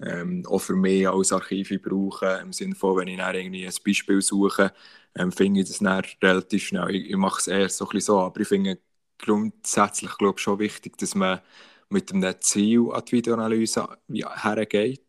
ähm, 0.00 0.44
auch 0.46 0.58
für 0.58 0.76
mich 0.76 1.08
als 1.08 1.32
Archiv 1.32 1.70
brauche, 1.82 2.40
im 2.42 2.52
Sinne 2.52 2.74
von, 2.74 2.96
wenn 2.98 3.08
ich 3.08 3.16
dann 3.18 3.34
irgendwie 3.34 3.66
ein 3.66 3.72
Beispiel 3.84 4.20
suche, 4.22 4.72
ähm, 5.14 5.32
finde 5.32 5.60
ich 5.60 5.68
das 5.68 5.78
dann 5.78 6.04
relativ 6.22 6.64
schnell. 6.66 6.94
Ich, 6.94 7.10
ich 7.10 7.16
mache 7.16 7.40
es 7.40 7.48
eher 7.48 7.68
so 7.68 7.86
ein 7.86 7.90
bisschen 7.90 8.06
so, 8.14 8.20
aber 8.20 8.40
ich 8.40 8.48
finde 8.48 8.78
grundsätzlich 9.18 10.16
glaube 10.18 10.38
ich, 10.38 10.42
schon 10.42 10.58
wichtig, 10.58 10.98
dass 10.98 11.14
man 11.14 11.40
mit 11.88 12.12
einem 12.12 12.34
Ziel 12.40 12.90
an 12.92 13.04
die 13.06 13.12
Videoanalyse 13.12 13.88
hergeht. 14.08 15.02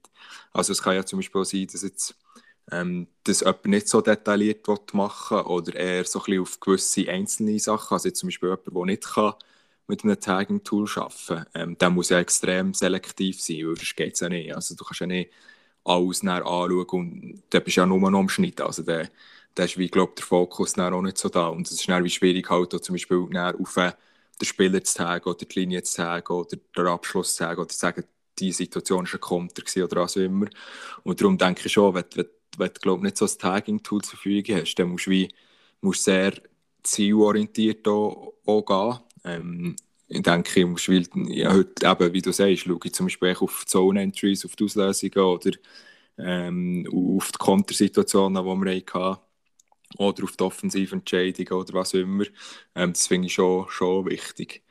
Also 0.54 0.74
es 0.74 0.82
kann 0.82 0.96
ja 0.96 1.06
zum 1.06 1.20
Beispiel 1.20 1.46
sein, 1.46 1.68
dass 1.72 1.84
jetzt 1.84 2.16
ähm, 2.72 3.08
das 3.24 3.42
jemand 3.42 3.66
nicht 3.66 3.88
so 3.88 4.02
detailliert 4.02 4.68
machen 4.94 5.38
will 5.38 5.44
oder 5.46 5.76
eher 5.76 6.04
so 6.06 6.20
ein 6.20 6.26
bisschen 6.26 6.42
auf 6.42 6.60
gewisse 6.60 7.10
einzelne 7.10 7.60
Sachen, 7.60 7.94
also 7.94 8.10
jetzt 8.10 8.20
zum 8.20 8.28
Beispiel 8.28 8.50
jemand, 8.50 8.68
der 8.68 8.86
nicht 8.86 9.04
kann 9.06 9.34
mit 9.88 10.04
einem 10.04 10.20
Tagging-Tool 10.20 10.88
arbeiten 10.98 11.46
ähm, 11.54 11.78
der 11.78 11.90
muss 11.90 12.10
ja 12.10 12.20
extrem 12.20 12.74
selektiv 12.74 13.42
sein, 13.42 13.68
weil 13.68 13.76
das 13.76 13.96
geht 13.96 14.20
ja 14.20 14.30
nicht. 14.30 14.54
Also 14.54 14.76
du 14.76 14.84
kannst 14.84 15.00
ja 15.02 15.08
nicht 15.08 15.32
alles 15.86 16.24
anschauen 16.24 16.86
und 16.86 17.44
da 17.50 17.60
bist 17.60 17.78
ja 17.78 17.86
nur 17.86 18.00
noch 18.12 18.20
am 18.20 18.30
Schnitt. 18.30 18.60
Also 18.62 18.84
der, 18.84 19.10
der 19.58 19.66
ist 19.66 19.78
wie, 19.78 19.88
glaube 19.88 20.14
der 20.18 20.26
Fokus 20.26 20.78
auch 20.78 21.02
nicht 21.02 21.18
so 21.18 21.30
da. 21.30 21.48
Und 21.48 21.68
es 21.68 21.74
ist 21.74 21.90
dann 21.90 22.04
wie 22.04 22.10
schwierig, 22.10 22.50
halt 22.50 22.72
zum 22.84 22.96
Beispiel 22.96 23.18
auf 23.18 23.76
den 23.76 24.46
Spieler 24.46 24.84
zu 24.84 24.98
tagen 24.98 25.30
oder 25.30 25.46
die 25.46 25.60
Linie 25.60 25.84
zu 25.84 25.98
tagen 25.98 26.34
oder 26.34 26.58
den 26.58 26.88
Abschluss 26.88 27.36
zu 27.36 27.44
tagen 27.44 27.62
oder 27.62 27.70
zu 27.70 27.78
sagen, 27.78 28.04
die 28.40 28.52
Situation 28.52 29.06
war 29.06 29.14
ein 29.14 29.20
Konter 29.20 29.84
oder 29.84 30.02
was 30.02 30.18
auch 30.18 30.22
immer. 30.22 30.48
Und 31.04 31.20
darum 31.20 31.38
denke 31.38 31.64
ich 31.66 31.74
schon, 31.74 31.94
wenn, 31.96 32.06
wenn, 32.16 32.28
wenn 32.58 32.68
du 32.74 32.80
glaub, 32.80 33.02
nicht 33.02 33.18
so 33.18 33.26
ein 33.26 33.32
Tagging-Tool 33.38 34.02
zur 34.02 34.12
Verfügung 34.12 34.58
hast, 34.58 34.76
dann 34.76 34.90
musst 34.90 35.08
du 35.08 35.12
wie, 35.12 35.34
musst 35.82 36.04
sehr 36.04 36.34
zielorientiert 36.84 37.88
auch, 37.88 38.34
auch 38.46 38.62
gehen. 38.64 39.00
Ähm, 39.24 39.76
ich 40.08 40.22
denke, 40.22 40.60
ich 40.60 40.66
muss, 40.66 40.88
weil, 40.88 41.06
ja, 41.30 41.54
heute 41.54 41.86
eben, 41.86 42.14
wie 42.14 42.22
du 42.22 42.32
sagst, 42.32 42.64
schaue 42.64 42.80
ich 42.84 42.94
zum 42.94 43.08
Beispiel 43.08 43.36
auf 43.36 43.62
die 43.64 43.72
Zone-Entries, 43.72 44.46
auf 44.46 44.56
die 44.56 44.64
Auslösungen 44.66 45.28
oder 45.28 45.52
ähm, 46.18 46.88
auf 46.92 47.32
die 47.32 47.38
Kontersituationen, 47.38 48.44
die 48.44 48.66
wir 48.66 49.04
hatten 49.04 49.27
oder 49.98 50.24
auf 50.24 50.36
die 50.38 50.44
offensive 50.44 50.96
Entscheidungen 50.96 51.54
oder 51.54 51.74
was 51.74 51.96
auch 51.96 52.00
immer. 52.00 52.26
Ähm, 52.76 52.94
das 52.94 53.08
finde 53.08 53.28
ich 53.28 53.34
schon, 53.34 53.68
schon 53.70 54.06
wichtig. 54.06 54.64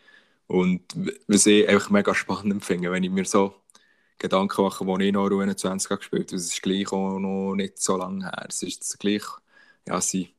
Und 0.46 0.82
was 1.26 1.46
ich 1.46 1.68
einfach 1.68 1.90
mega 1.90 2.14
spannend 2.14 2.64
finde, 2.64 2.92
wenn 2.92 3.02
ich 3.04 3.10
mir 3.10 3.24
so 3.24 3.54
Gedanken 4.18 4.62
mache, 4.62 4.86
wo 4.86 4.98
ich 4.98 5.12
noch 5.12 5.28
U21 5.28 5.96
gespielt 5.96 6.28
habe, 6.28 6.36
das 6.36 6.46
ist 6.46 6.62
gleich 6.62 6.92
auch 6.92 7.18
noch 7.18 7.54
nicht 7.54 7.78
so 7.78 7.96
lange 7.96 8.24
her. 8.24 8.46
Es 8.48 8.62
ist 8.62 8.98
gleich, 8.98 9.24
ja, 9.86 10.00
sie, 10.00 10.34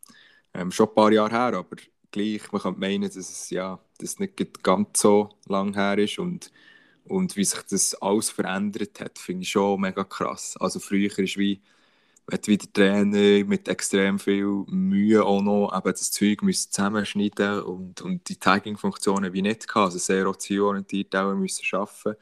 ähm, 0.54 0.72
schon 0.72 0.90
ein 0.90 0.96
paar 0.96 1.12
Jahre 1.12 1.32
her, 1.32 1.58
aber 1.58 1.78
gleich, 2.12 2.52
man 2.52 2.62
könnte 2.62 2.80
meinen, 2.80 3.04
dass 3.04 3.16
es 3.16 3.50
ja, 3.50 3.80
das 4.00 4.20
nicht 4.20 4.64
ganz 4.64 5.02
so 5.02 5.30
lang 5.48 5.74
her 5.76 5.98
ist 5.98 6.20
und, 6.20 6.52
und 7.06 7.36
wie 7.38 7.46
sich 7.46 7.62
das 7.70 7.96
alles 7.96 8.30
verändert 8.30 9.00
hat, 9.02 9.20
finde 9.20 9.44
ich 9.44 9.50
schon 9.50 9.82
mega 9.82 10.04
krass. 10.04 10.58
Also 10.60 10.80
früher 10.80 11.18
ist 11.20 11.38
wie, 11.38 11.62
hat 12.32 12.48
wieder 12.48 12.72
Trainer 12.74 13.46
mit 13.46 13.68
extrem 13.68 14.20
viel 14.20 14.66
Mühe 14.68 15.24
auch 15.24 15.42
noch 15.42 15.74
eben 15.76 15.92
das 15.92 16.12
Zeug 16.12 16.42
müssen 16.44 16.72
zusammenschneiden 16.72 17.62
und, 17.62 18.02
und 18.02 18.28
die 18.28 18.36
Tagging-Funktionen 18.38 19.34
wie 19.34 19.42
nicht 19.42 19.68
gehabt, 19.68 19.86
also 19.86 19.98
sehr 19.98 20.32
zielorientiert 20.38 21.16
auch 21.16 21.34
müssen 21.34 21.66
arbeiten. 21.76 22.20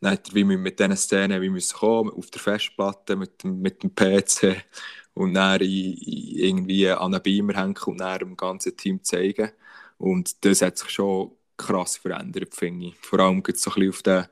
Dann 0.00 0.12
hat 0.12 0.28
er 0.28 0.34
wie 0.34 0.44
mit 0.44 0.78
diesen 0.78 0.96
Szenen 0.96 1.42
wie 1.42 1.50
müssen 1.50 1.76
kommen, 1.78 2.10
auf 2.10 2.30
der 2.30 2.40
Festplatte, 2.40 3.16
mit, 3.16 3.44
mit 3.44 3.82
dem 3.82 3.94
PC 3.94 4.64
und 5.14 5.34
dann 5.34 5.60
irgendwie 5.62 6.90
an 6.90 7.14
einen 7.14 7.22
Beamer 7.22 7.54
hängen 7.54 7.76
und 7.86 7.98
dann 7.98 8.18
dem 8.18 8.36
ganzen 8.36 8.76
Team 8.76 9.02
zeigen. 9.02 9.50
Und 9.98 10.44
das 10.44 10.62
hat 10.62 10.78
sich 10.78 10.90
schon 10.90 11.32
krass 11.56 11.96
verändert, 11.96 12.54
finde 12.54 12.86
ich. 12.86 12.96
Vor 13.00 13.20
allem 13.20 13.42
geht 13.42 13.56
es 13.56 13.62
so 13.62 13.70
ein 13.70 13.74
bisschen 13.74 13.90
auf 13.90 14.02
den 14.02 14.26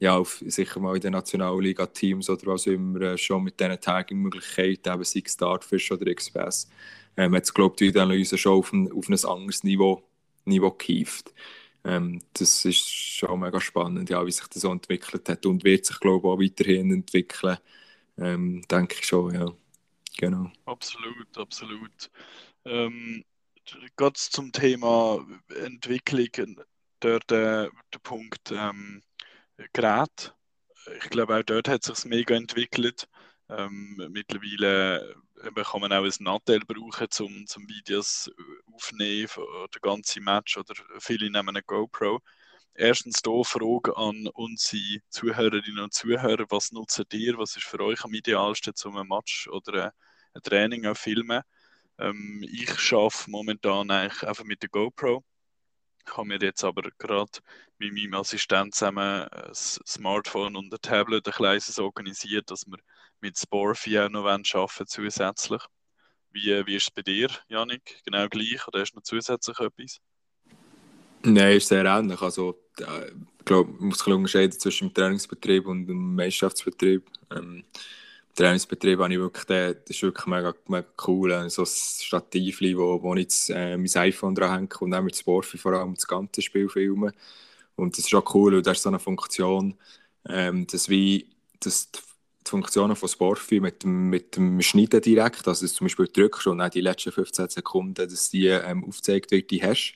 ja, 0.00 0.16
auf, 0.16 0.42
sicher 0.46 0.80
mal 0.80 0.94
in 0.96 1.00
den 1.02 1.12
Nationalliga-Teams 1.12 2.30
oder 2.30 2.46
was 2.46 2.66
immer, 2.66 3.00
äh, 3.02 3.18
schon 3.18 3.44
mit 3.44 3.58
diesen 3.60 3.80
Tagging-Möglichkeiten, 3.80 4.92
eben 4.92 5.04
sei 5.04 5.22
Startfish 5.26 5.90
oder 5.92 6.06
Express, 6.06 6.68
ähm, 7.16 7.34
hat 7.34 7.44
es, 7.44 7.54
glaube 7.54 7.74
ich, 7.80 7.92
die 7.92 7.98
Analyse 7.98 8.38
schon 8.38 8.58
auf 8.58 8.72
ein, 8.72 8.92
auf 8.92 9.08
ein 9.08 9.14
anderes 9.14 9.64
Niveau, 9.64 10.02
Niveau 10.44 10.70
gehievt. 10.72 11.34
Ähm, 11.84 12.20
das 12.34 12.64
ist 12.64 12.88
schon 12.88 13.40
mega 13.40 13.60
spannend, 13.60 14.10
ja, 14.10 14.24
wie 14.26 14.32
sich 14.32 14.46
das 14.48 14.62
so 14.62 14.70
entwickelt 14.72 15.28
hat 15.28 15.46
und 15.46 15.64
wird 15.64 15.86
sich, 15.86 15.98
glaube 16.00 16.28
ich, 16.28 16.32
auch 16.32 16.40
weiterhin 16.40 16.92
entwickeln. 16.92 17.58
Ähm, 18.18 18.62
denke 18.70 18.96
ich 19.00 19.06
schon, 19.06 19.34
ja. 19.34 19.46
Genau. 20.18 20.50
Absolut, 20.64 21.38
absolut. 21.38 22.10
Ähm, 22.64 23.24
Gerade 23.96 24.14
zum 24.14 24.52
Thema 24.52 25.24
Entwicklung, 25.64 26.60
dort 27.00 27.30
äh, 27.32 27.68
der 27.92 27.98
Punkt, 28.02 28.50
ähm, 28.50 29.02
Gerät. 29.72 30.34
Ich 31.02 31.10
glaube, 31.10 31.36
auch 31.36 31.42
dort 31.42 31.68
hat 31.68 31.88
es 31.88 32.00
sich 32.00 32.10
mega 32.10 32.34
entwickelt. 32.34 33.08
Ähm, 33.48 33.96
mittlerweile 34.10 35.16
äh, 35.42 35.62
kann 35.62 35.80
man 35.80 35.92
auch 35.92 36.04
ein 36.04 36.12
Nattel 36.20 36.60
brauchen, 36.60 37.08
um 37.20 37.46
zum 37.46 37.68
Videos 37.68 38.28
äh, 38.28 38.74
aufnehmen, 38.74 39.28
oder 39.36 39.80
ganze 39.80 40.20
Match 40.20 40.56
oder 40.58 40.74
viele 41.00 41.30
nehmen 41.30 41.48
eine 41.48 41.62
GoPro. 41.62 42.20
Erstens 42.74 43.20
hier 43.24 43.44
Frage 43.44 43.96
an 43.96 44.28
unsere 44.34 45.00
Zuhörerinnen 45.08 45.80
und 45.80 45.94
Zuhörer, 45.94 46.44
was 46.50 46.72
nutzt 46.72 47.12
ihr, 47.12 47.38
was 47.38 47.56
ist 47.56 47.66
für 47.66 47.80
euch 47.80 48.04
am 48.04 48.14
idealsten, 48.14 48.74
um 48.84 48.96
ein 48.98 49.08
Match 49.08 49.48
oder 49.48 49.92
ein 50.34 50.42
Training 50.42 50.84
zu 50.84 50.94
filmen? 50.94 51.42
Ähm, 51.98 52.44
ich 52.48 52.92
arbeite 52.92 53.30
momentan 53.30 53.90
eigentlich 53.90 54.22
einfach 54.28 54.44
mit 54.44 54.62
der 54.62 54.68
GoPro 54.70 55.24
habe 56.16 56.28
mir 56.28 56.38
jetzt 56.40 56.64
aber 56.64 56.90
gerade 56.98 57.30
mit 57.78 57.92
meinem 57.92 58.14
Assistent 58.14 58.74
zusammen 58.74 59.28
ein 59.28 59.54
Smartphone 59.54 60.56
und 60.56 60.72
ein 60.72 60.80
Tablet 60.80 61.26
ein 61.26 61.32
kleines 61.32 61.78
organisiert, 61.78 62.50
dass 62.50 62.66
wir 62.66 62.78
mit 63.20 63.38
Sporfi 63.38 63.98
auch 63.98 64.08
noch 64.08 64.26
arbeiten 64.26 64.86
zusätzlich. 64.86 65.62
Wie, 66.30 66.66
wie 66.66 66.76
ist 66.76 66.88
es 66.88 66.90
bei 66.90 67.02
dir, 67.02 67.28
Janik? 67.48 68.00
Genau 68.04 68.28
gleich 68.28 68.66
oder 68.68 68.80
hast 68.80 68.92
du 68.92 68.96
noch 68.96 69.02
zusätzlich 69.02 69.58
etwas? 69.58 70.00
Nein, 71.22 71.56
ist 71.56 71.68
sehr 71.68 71.84
ähnlich. 71.84 72.20
Also, 72.20 72.60
äh, 72.78 73.10
ich 73.38 73.44
glaube, 73.44 73.72
man 73.72 73.88
muss 73.88 74.06
unterscheiden 74.06 74.58
zwischen 74.58 74.88
dem 74.88 74.94
Trainingsbetrieb 74.94 75.66
und 75.66 75.86
dem 75.86 76.14
Meisterschaftsbetrieb. 76.14 77.10
Ähm, 77.30 77.64
Trainingsbetrieb 78.38 79.00
habe 79.00 79.12
ich 79.12 79.18
wirklich, 79.18 79.44
den, 79.46 79.74
das 79.84 79.96
ist 79.96 80.02
wirklich 80.02 80.26
mega, 80.26 80.54
mega 80.68 80.86
cool. 81.06 81.32
Äh, 81.32 81.50
so 81.50 81.62
ein 81.62 81.66
Stativ, 81.66 82.60
wo, 82.60 83.02
wo 83.02 83.14
ich 83.14 83.22
jetzt, 83.22 83.50
äh, 83.50 83.76
mein 83.76 83.96
iPhone 83.96 84.34
dran 84.34 84.52
hänge 84.52 84.68
und 84.80 84.92
dann 84.92 85.04
mit 85.04 85.16
Sportfi 85.16 85.58
vor 85.58 85.72
allem 85.72 85.94
das 85.94 86.06
ganze 86.06 86.42
Spiel 86.42 86.68
filmen. 86.68 87.12
Und 87.76 87.98
das 87.98 88.06
ist 88.06 88.14
auch 88.14 88.34
cool, 88.34 88.54
weil 88.54 88.62
da 88.62 88.72
ist 88.72 88.82
so 88.82 88.88
eine 88.90 88.98
Funktion, 89.00 89.74
ähm, 90.28 90.66
dass 90.66 90.88
wie 90.88 91.28
dass 91.60 91.90
die, 91.90 92.00
Funktionen 92.48 92.96
von 92.96 93.08
Sportfi 93.08 93.60
mit 93.60 93.82
dem, 93.82 94.08
mit 94.10 94.36
dem 94.36 94.62
Schneiden 94.62 95.02
direkt, 95.02 95.46
also 95.46 95.64
dass 95.64 95.72
du 95.72 95.78
zum 95.78 95.84
Beispiel 95.86 96.08
drückst 96.08 96.46
und 96.46 96.58
dann 96.58 96.70
die 96.70 96.80
letzten 96.80 97.12
15 97.12 97.48
Sekunden, 97.50 98.08
dass 98.08 98.30
die 98.30 98.46
ähm, 98.46 98.84
aufgezeigt 98.84 99.30
wird, 99.32 99.50
die 99.50 99.62
hast. 99.62 99.94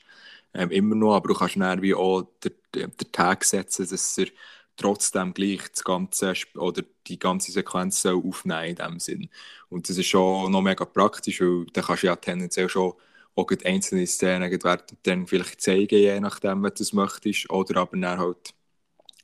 Ähm, 0.54 0.70
immer 0.70 0.94
noch, 0.94 1.14
aber 1.14 1.28
du 1.28 1.34
kannst 1.34 1.56
dann 1.56 1.80
wie 1.80 1.94
auch 1.94 2.24
den, 2.44 2.52
den 2.74 3.12
Tag 3.12 3.44
setzen, 3.44 3.88
dass 3.88 4.18
er 4.18 4.26
trotzdem 4.76 5.34
gleich 5.34 5.68
das 5.70 5.84
ganze 5.84 6.34
oder 6.56 6.82
die 7.06 7.18
ganze 7.18 7.52
Sequenz 7.52 8.04
aufnehmen 8.06 8.64
in 8.64 8.76
dem 8.76 8.98
Sinn. 9.00 9.28
Und 9.68 9.88
das 9.88 9.98
ist 9.98 10.06
schon 10.06 10.50
noch 10.50 10.62
mega 10.62 10.84
praktisch, 10.84 11.40
weil 11.40 11.66
dann 11.72 11.84
kannst 11.84 12.02
du 12.02 12.06
ja 12.08 12.16
tendenziell 12.16 12.68
schon 12.68 12.94
auch 13.34 13.46
einzelne 13.64 14.06
Szenen 14.06 14.58
dann 15.02 15.26
vielleicht 15.26 15.60
zeigen, 15.60 15.98
je 15.98 16.20
nachdem, 16.20 16.62
was 16.62 16.74
du 16.74 16.96
möchtest, 16.96 17.50
oder 17.50 17.80
aber 17.80 17.96
dann 17.96 18.18
halt 18.18 18.54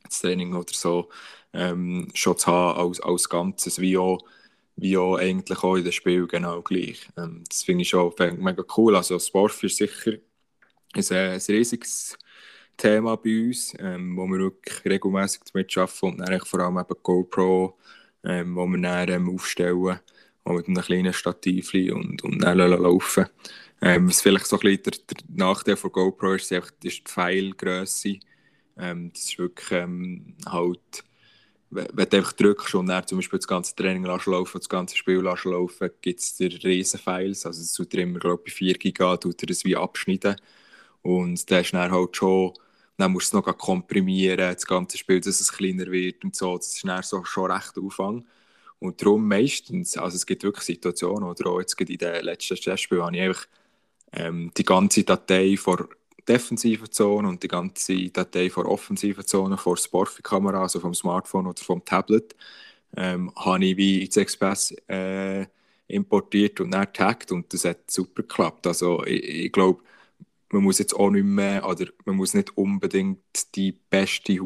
das 0.03 0.21
Training 0.21 0.55
oder 0.55 0.73
so 0.73 1.09
ähm, 1.53 2.09
schon 2.13 2.37
zu 2.37 2.47
haben 2.47 2.79
als, 2.79 2.99
als 3.01 3.29
Ganzes, 3.29 3.79
wie 3.79 3.97
auch, 3.97 4.19
wie 4.75 4.97
auch 4.97 5.17
eigentlich 5.17 5.59
auch 5.63 5.75
in 5.75 5.83
den 5.83 5.93
Spielen 5.93 6.27
genau 6.27 6.61
gleich. 6.61 7.07
Ähm, 7.17 7.43
das 7.47 7.63
finde 7.63 7.83
ich 7.83 7.89
schon 7.89 8.13
mega 8.39 8.63
cool. 8.77 8.95
Also 8.95 9.19
Sport 9.19 9.63
ist 9.63 9.77
sicher 9.77 10.13
ein, 10.93 11.03
ein 11.11 11.41
riesiges 11.47 12.17
Thema 12.79 13.17
bei 13.17 13.47
uns, 13.47 13.75
ähm, 13.79 14.17
wo 14.17 14.27
wir 14.27 14.39
wirklich 14.39 14.85
regelmäßig 14.85 15.41
damit 15.53 15.77
arbeiten 15.77 16.07
und 16.07 16.19
dann 16.19 16.41
vor 16.41 16.61
allem 16.61 16.79
eben 16.79 16.95
GoPro, 17.03 17.77
ähm, 18.25 18.55
wo 18.55 18.67
wir 18.67 18.81
dann 18.81 19.09
ähm, 19.09 19.35
aufstellen, 19.35 19.99
auch 20.45 20.53
mit 20.53 20.67
einem 20.67 20.81
kleinen 20.83 21.13
Stativ 21.13 21.73
und, 21.75 22.23
und 22.23 22.39
dann 22.43 22.59
laufen. 22.59 23.27
Ähm, 23.81 24.07
Was 24.07 24.21
vielleicht 24.21 24.47
so 24.47 24.57
ein 24.57 24.61
bisschen 24.61 24.83
der, 24.83 24.93
der 25.15 25.25
Nachteil 25.47 25.77
von 25.77 25.91
GoPro 25.93 26.33
ist, 26.35 26.51
ist 26.51 26.73
die 26.83 26.91
Pfeilgröße. 27.05 28.19
Ähm, 28.77 29.11
das 29.13 29.23
ist 29.25 29.39
wirklich 29.39 29.71
ähm, 29.71 30.35
halt, 30.47 31.05
wenn 31.71 32.09
du 32.09 32.17
einfach 32.17 32.33
drückst 32.33 32.75
und 32.75 32.87
dann 32.87 33.05
zum 33.07 33.19
Beispiel 33.19 33.39
das 33.39 33.47
ganze 33.47 33.75
Training 33.75 34.05
laufen, 34.05 34.59
das 34.59 34.69
ganze 34.69 34.97
Spiel 34.97 35.17
laufen, 35.19 35.91
gibt 36.01 36.19
es 36.19 36.35
dir 36.35 36.51
riesen 36.63 36.99
Files, 36.99 37.45
also 37.45 37.61
es 37.61 37.73
tut 37.73 37.93
immer, 37.95 38.19
glaube 38.19 38.43
ich, 38.47 38.53
4 38.53 38.73
GB, 38.75 39.17
tut 39.17 39.43
er 39.43 39.47
das 39.47 39.65
wie 39.65 39.75
abschneiden. 39.75 40.35
Und 41.01 41.49
dann 41.51 41.61
ist 41.61 41.73
dann 41.73 41.91
halt 41.91 42.17
schon 42.17 42.53
dann 42.99 43.11
musst 43.13 43.33
du 43.33 43.37
es 43.39 43.45
noch 43.45 43.57
komprimieren, 43.57 44.37
das 44.37 44.65
ganze 44.65 44.97
Spiel, 44.97 45.21
dass 45.21 45.39
es 45.39 45.51
kleiner 45.51 45.87
wird 45.87 46.23
und 46.23 46.35
so. 46.35 46.57
Das 46.57 46.75
ist 46.75 46.85
dann 46.85 47.03
so 47.03 47.23
schon 47.23 47.51
recht 47.51 47.77
Aufwand. 47.77 48.25
Und 48.79 49.01
darum 49.01 49.27
meistens, 49.27 49.97
also 49.97 50.15
es 50.15 50.25
gibt 50.25 50.43
wirklich 50.43 50.65
Situationen, 50.65 51.29
oder 51.29 51.49
auch 51.49 51.59
jetzt 51.59 51.79
in 51.79 51.97
den 51.97 52.23
letzten 52.23 52.55
Testspielen 52.55 53.03
habe 53.03 53.15
ich 53.17 53.23
einfach 53.23 53.47
ähm, 54.13 54.51
die 54.57 54.63
ganze 54.63 55.03
Datei 55.03 55.57
vor 55.57 55.89
defensiven 56.27 56.91
Zone 56.91 57.27
und 57.27 57.43
die 57.43 57.47
ganze 57.47 58.09
Datei 58.09 58.49
vor 58.49 58.65
offensiven 58.65 59.25
Zone, 59.25 59.57
vor 59.57 59.77
Sportkamera, 59.77 60.61
also 60.61 60.79
vom 60.79 60.93
Smartphone 60.93 61.47
oder 61.47 61.63
vom 61.63 61.83
Tablet, 61.83 62.35
ähm, 62.95 63.31
habe 63.35 63.65
ich 63.65 63.77
wie 63.77 64.03
ins 64.05 64.17
Express 64.17 64.71
äh, 64.87 65.45
importiert 65.87 66.61
und 66.61 66.71
dann 66.71 66.91
tagged 66.93 67.31
und 67.31 67.53
das 67.53 67.65
hat 67.65 67.89
super 67.91 68.21
geklappt. 68.23 68.67
Also 68.67 69.03
ich, 69.05 69.23
ich 69.23 69.51
glaube, 69.51 69.83
man 70.51 70.63
muss 70.63 70.79
jetzt 70.79 70.93
auch 70.95 71.09
nicht 71.09 71.25
mehr, 71.25 71.67
oder 71.67 71.87
man 72.05 72.15
muss 72.15 72.33
nicht 72.33 72.57
unbedingt 72.57 73.55
die 73.55 73.71
beste, 73.71 74.39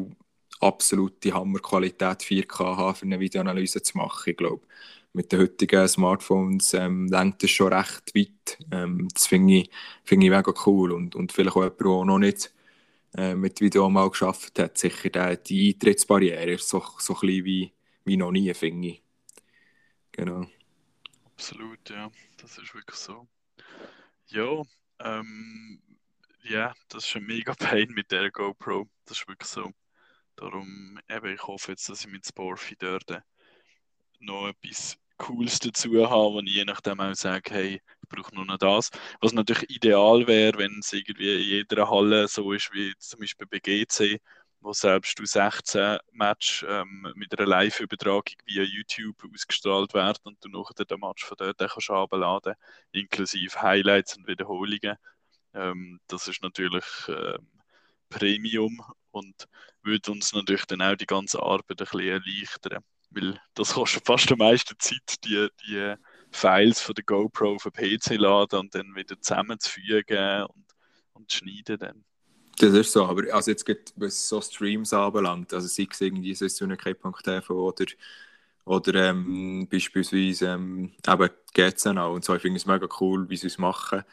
absolute 0.60 1.32
Hammerqualität 1.32 2.22
4K 2.22 2.76
haben, 2.76 2.94
für 2.94 3.06
eine 3.06 3.20
Videoanalyse 3.20 3.82
zu 3.82 3.96
machen. 3.98 4.30
Ich 4.30 4.36
glaube, 4.36 4.66
mit 5.12 5.32
den 5.32 5.40
heutigen 5.40 5.88
Smartphones 5.88 6.74
ähm, 6.74 7.06
lenkt 7.06 7.42
das 7.42 7.50
schon 7.50 7.72
recht 7.72 8.14
weit. 8.14 8.58
Ähm, 8.70 9.08
das 9.12 9.26
finde 9.26 9.54
ich, 9.54 9.70
find 10.04 10.24
ich 10.24 10.30
mega 10.30 10.52
cool. 10.66 10.92
Und, 10.92 11.14
und 11.14 11.32
vielleicht 11.32 11.56
auch 11.56 11.62
jemand, 11.62 11.80
der 11.80 12.04
noch 12.04 12.18
nicht 12.18 12.52
äh, 13.16 13.34
mit 13.34 13.60
Video 13.60 13.88
mal 13.88 14.10
geschafft 14.10 14.58
hat, 14.58 14.76
sicher 14.76 15.10
der, 15.10 15.36
die 15.36 15.72
Eintrittsbarriere 15.72 16.58
so, 16.58 16.82
so 16.98 17.14
klein 17.14 17.44
wie, 17.44 17.72
wie 18.04 18.16
noch 18.16 18.32
nie, 18.32 18.52
finde 18.54 18.88
ich. 18.88 19.02
Genau. 20.12 20.46
Absolut, 21.24 21.90
ja. 21.90 22.10
Das 22.38 22.58
ist 22.58 22.74
wirklich 22.74 22.96
so. 22.96 23.26
Ja, 24.28 24.62
ähm, 25.00 25.80
ja, 26.42 26.74
das 26.88 27.06
ist 27.06 27.16
ein 27.16 27.24
mega 27.24 27.54
Pain 27.58 27.90
mit 27.92 28.10
der 28.10 28.30
GoPro. 28.30 28.88
Das 29.06 29.18
ist 29.18 29.28
wirklich 29.28 29.48
so. 29.48 29.70
Darum, 30.36 30.98
eben, 31.08 31.34
ich 31.34 31.42
hoffe 31.46 31.72
jetzt, 31.72 31.88
dass 31.88 32.04
ich 32.04 32.10
mit 32.10 32.26
Sporfi 32.26 32.76
dort 32.76 33.22
noch 34.20 34.48
etwas 34.48 34.96
Cooles 35.16 35.58
dazu 35.60 35.88
habe, 36.10 36.34
wo 36.34 36.40
ich 36.40 36.54
je 36.54 36.64
nachdem 36.64 37.00
auch 37.00 37.14
sage, 37.14 37.54
hey, 37.54 37.74
ich 38.02 38.08
brauche 38.08 38.34
nur 38.34 38.44
noch 38.44 38.58
das. 38.58 38.90
Was 39.20 39.32
natürlich 39.32 39.70
ideal 39.70 40.26
wäre, 40.26 40.58
wenn 40.58 40.78
es 40.80 40.92
irgendwie 40.92 41.34
in 41.34 41.42
jeder 41.42 41.88
Halle 41.88 42.26
so 42.28 42.52
ist 42.52 42.72
wie 42.72 42.92
zum 42.98 43.20
Beispiel 43.20 43.46
bei 43.46 43.60
GC, 43.60 44.20
wo 44.64 44.72
selbst 44.72 45.18
du 45.18 45.26
16 45.26 45.98
Match 46.12 46.64
ähm, 46.66 47.12
mit 47.16 47.38
einer 47.38 47.46
Live-Übertragung 47.46 48.34
via 48.46 48.62
YouTube 48.62 49.22
ausgestrahlt 49.32 49.92
werden 49.92 50.20
und 50.24 50.42
du 50.42 50.48
nachher 50.48 50.86
den 50.86 51.00
Match 51.00 51.22
von 51.22 51.36
dort 51.36 51.58
kannst 51.58 51.90
abladen, 51.90 52.54
inklusive 52.92 53.60
Highlights 53.60 54.16
und 54.16 54.26
Wiederholungen. 54.26 54.96
Ähm, 55.52 56.00
das 56.06 56.28
ist 56.28 56.42
natürlich 56.42 56.84
ähm, 57.08 57.46
Premium 58.08 58.82
und 59.10 59.48
würde 59.82 60.12
uns 60.12 60.32
natürlich 60.32 60.64
dann 60.64 60.80
auch 60.80 60.96
die 60.96 61.06
ganze 61.06 61.42
Arbeit 61.42 61.70
ein 61.70 61.76
bisschen 61.76 62.00
erleichtern. 62.00 62.82
Weil 63.10 63.38
das 63.52 63.74
kostet 63.74 64.06
fast 64.06 64.32
am 64.32 64.38
meisten 64.38 64.78
Zeit, 64.78 65.22
die, 65.24 65.46
die 65.66 65.94
Files 66.32 66.80
von 66.80 66.94
der 66.94 67.04
GoPro 67.04 67.56
auf 67.56 67.64
den 67.64 67.98
PC 67.98 68.16
laden 68.16 68.60
und 68.60 68.74
dann 68.74 68.94
wieder 68.94 69.20
zusammenzufügen 69.20 70.44
und, 70.44 70.66
und 71.12 71.30
schneiden 71.30 71.78
dann. 71.78 72.04
Das 72.58 72.72
ist 72.74 72.92
so, 72.92 73.04
aber 73.06 73.32
also 73.34 73.50
jetzt 73.50 73.64
geht, 73.66 73.92
was 73.96 74.28
so 74.28 74.40
Streams 74.40 74.92
anbelangt, 74.92 75.52
also 75.52 75.66
sei 75.66 75.88
es 75.90 76.00
irgendwie 76.00 76.34
Sessionen.tv 76.34 77.50
oder, 77.68 77.86
oder 78.64 78.94
ähm, 79.10 79.68
beispielsweise 79.70 80.48
ähm, 80.48 80.92
eben 81.06 81.98
auch 81.98 82.14
und 82.14 82.24
so, 82.24 82.34
ich 82.34 82.42
finde 82.42 82.58
es 82.58 82.66
mega 82.66 82.88
cool, 83.00 83.28
wie 83.28 83.36
sie 83.36 83.48
es 83.48 83.58
machen. 83.58 84.04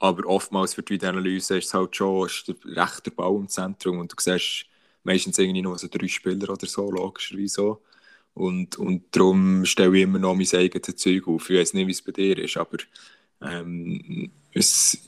Aber 0.00 0.26
oftmals 0.28 0.74
für 0.74 0.82
die 0.82 0.94
Videoanalyse 0.94 1.58
ist 1.58 1.66
es 1.68 1.74
halt 1.74 1.96
schon 1.96 2.26
ist 2.26 2.48
der 2.48 2.56
rechte 2.76 3.10
Bau 3.10 3.38
im 3.38 3.48
Zentrum 3.48 3.98
und 4.00 4.12
du 4.12 4.16
siehst 4.20 4.66
meistens 5.04 5.38
irgendwie 5.38 5.62
nur 5.62 5.78
so 5.78 5.88
drei 5.90 6.08
Spieler 6.08 6.50
oder 6.50 6.66
so, 6.66 6.90
logischerweise 6.90 7.48
so. 7.54 7.82
Und, 8.34 8.76
und 8.78 9.04
darum 9.16 9.64
stelle 9.66 9.96
ich 9.96 10.04
immer 10.04 10.18
noch 10.20 10.34
mein 10.36 10.46
eigenes 10.54 10.96
Zeug 10.96 11.26
auf. 11.28 11.50
Ich 11.50 11.58
weiß 11.58 11.74
nicht, 11.74 11.86
wie 11.88 11.92
es 11.92 12.02
bei 12.02 12.12
dir 12.12 12.38
ist, 12.38 12.56
aber 12.58 12.78
ähm, 13.42 14.30
es, 14.52 14.98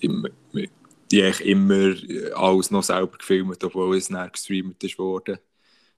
die 1.10 1.24
habe 1.24 1.44
immer 1.44 1.94
alles 2.36 2.70
noch 2.70 2.82
selber 2.82 3.18
gefilmt, 3.18 3.62
obwohl 3.64 3.96
es 3.96 4.10
näher 4.10 4.30
gestreamt 4.30 4.82
ist 4.84 4.98
worden. 4.98 5.38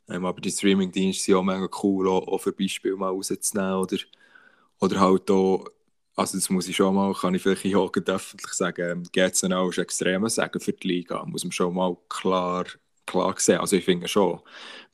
Ähm, 0.09 0.25
aber 0.25 0.41
die 0.41 0.51
Streaming-Dienste 0.51 1.25
sind 1.25 1.35
auch 1.37 1.43
mega 1.43 1.69
cool, 1.83 2.09
auch, 2.09 2.27
auch 2.29 2.39
für 2.39 2.53
Beispiele 2.53 2.97
mal 2.97 3.11
rauszunehmen 3.11 3.75
oder, 3.75 3.99
oder 4.81 5.01
halt 5.01 5.31
auch 5.31 5.67
also 6.15 6.37
das 6.37 6.51
muss 6.51 6.69
ich 6.69 6.77
schon 6.77 6.95
mal, 6.95 7.15
kann 7.15 7.35
ich 7.35 7.43
vielleicht 7.43 7.75
auch 7.77 7.93
öffentlich 7.95 8.53
sagen, 8.53 9.03
GZNL 9.13 9.69
ist 9.71 9.79
extrem 9.79 10.29
sagen 10.29 10.61
für 10.61 10.73
die 10.73 10.89
Liga, 10.89 11.25
muss 11.25 11.45
man 11.45 11.53
schon 11.53 11.75
mal 11.75 11.97
klar, 12.09 12.67
klar 13.07 13.35
sehen. 13.39 13.61
Also 13.61 13.77
ich 13.77 13.85
finde 13.85 14.09
schon, 14.09 14.41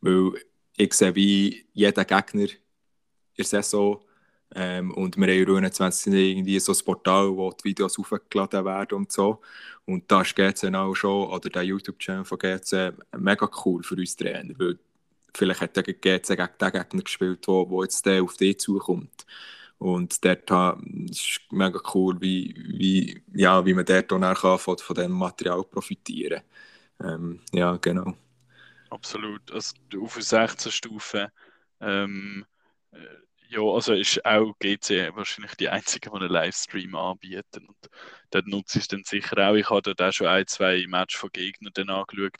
weil 0.01 0.33
ich 0.77 0.95
sehe 0.95 1.15
wie 1.15 1.67
jeder 1.73 2.05
Gegner 2.05 2.43
in 2.45 2.51
der 3.37 3.45
Saison 3.45 4.01
ähm, 4.55 4.93
und 4.93 5.17
wir 5.17 5.27
haben 5.27 5.65
in 5.65 5.73
20 5.73 6.13
irgendwie 6.13 6.59
so 6.59 6.73
ein 6.73 6.85
Portal, 6.85 7.29
wo 7.37 7.51
die 7.53 7.65
Videos 7.65 7.99
aufgeladen 7.99 8.65
werden 8.65 8.99
und 8.99 9.13
so. 9.13 9.41
Und 9.85 10.11
da 10.11 10.23
ist 10.23 10.35
GC 10.35 10.75
auch 10.75 10.95
schon, 10.95 11.29
oder 11.29 11.51
der 11.51 11.63
YouTube-Channel 11.63 12.25
von 12.25 12.39
GC, 12.39 12.93
mega 13.19 13.51
cool 13.65 13.83
für 13.83 13.95
uns 13.95 14.17
Trainer, 14.17 14.55
weil 14.59 14.79
vielleicht 15.35 15.61
hat 15.61 15.77
der 15.77 15.83
GC 15.83 16.01
gegen 16.03 16.49
den 16.61 16.73
Gegner 16.73 17.03
gespielt, 17.03 17.47
wo, 17.47 17.69
wo 17.69 17.83
jetzt 17.83 18.05
der 18.07 18.23
auf 18.23 18.37
dich 18.37 18.59
zukommt. 18.59 19.27
Und 19.79 20.25
dort 20.25 20.51
ist 21.09 21.21
es 21.21 21.39
mega 21.51 21.81
cool, 21.95 22.21
wie, 22.21 22.55
wie, 22.57 23.23
ja, 23.35 23.65
wie 23.65 23.75
man 23.75 23.85
dort 23.85 24.09
kann 24.09 24.59
von, 24.59 24.79
von 24.79 24.97
diesem 24.97 25.13
Material 25.13 25.63
profitieren 25.65 26.43
ähm, 27.01 27.41
Ja, 27.53 27.77
genau. 27.77 28.15
Absolut. 28.91 29.53
Also 29.53 29.75
auf 30.01 30.15
16 30.21 30.73
Stufen. 30.73 31.29
Ähm, 31.81 32.45
äh, 32.91 32.97
ja, 33.49 33.61
also 33.63 33.95
ist 33.95 34.25
auch 34.25 34.55
GC 34.59 35.15
wahrscheinlich 35.15 35.55
die 35.57 35.69
einzige, 35.69 36.11
die 36.11 36.17
einen 36.17 36.31
Livestream 36.31 36.95
anbieten. 36.95 37.67
Und 37.69 37.77
dort 38.31 38.47
nutze 38.47 38.79
ich 38.79 38.85
es 38.85 38.89
dann 38.89 39.05
sicher 39.05 39.39
auch. 39.51 39.55
Ich 39.55 39.71
habe 39.71 39.83
dort 39.83 40.03
auch 40.03 40.13
schon 40.13 40.27
ein, 40.29 40.47
zwei 40.47 40.85
Matches 40.89 41.21
von 41.21 41.31
Gegnern 41.33 41.73
dann 41.75 41.91
angeschaut. 41.91 42.35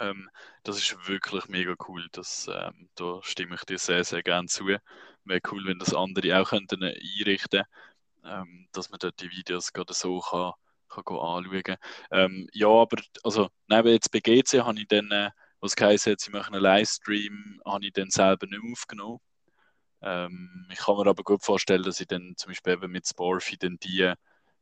Ähm, 0.00 0.30
das 0.64 0.78
ist 0.78 1.08
wirklich 1.08 1.48
mega 1.48 1.74
cool. 1.88 2.06
Das, 2.12 2.48
ähm, 2.52 2.88
da 2.96 3.20
stimme 3.22 3.56
ich 3.56 3.64
dir 3.64 3.78
sehr, 3.78 4.04
sehr 4.04 4.22
gerne 4.22 4.48
zu 4.48 4.66
wäre 5.24 5.40
cool, 5.52 5.64
wenn 5.66 5.78
das 5.78 5.94
andere 5.94 6.40
auch 6.40 6.50
könnten 6.50 6.82
einrichten 6.82 7.62
ähm, 8.24 8.68
dass 8.72 8.90
man 8.90 8.98
dort 9.00 9.20
die 9.20 9.30
Videos 9.30 9.72
gerade 9.72 9.94
so 9.94 10.20
kann, 10.20 10.52
kann 10.88 11.04
anschauen 11.18 11.76
ähm, 12.12 12.48
Ja, 12.54 12.68
aber 12.68 13.02
also, 13.24 13.50
neben 13.68 13.88
jetzt 13.90 14.10
bei 14.12 14.20
GC 14.20 14.62
habe 14.64 14.80
ich 14.80 14.88
dann, 14.88 15.10
äh, 15.12 15.30
was 15.60 15.76
geheißen 15.76 16.12
hat, 16.12 16.20
sie 16.20 16.30
machen 16.32 16.54
einen 16.54 16.64
Livestream, 16.64 17.60
habe 17.66 17.86
ich 17.86 17.92
dann 17.94 18.10
selber 18.10 18.46
nicht 18.46 18.62
aufgenommen. 18.72 19.20
Ähm, 20.02 20.66
ich 20.70 20.78
kann 20.78 20.96
mir 20.96 21.06
aber 21.06 21.22
gut 21.24 21.42
vorstellen, 21.44 21.82
dass 21.82 22.00
ich 22.00 22.08
dann 22.08 22.34
zum 22.36 22.50
Beispiel 22.50 22.74
eben 22.74 22.90
mit 22.92 23.06
Sporfi 23.06 23.56
dann 23.58 23.78
die, 23.78 24.12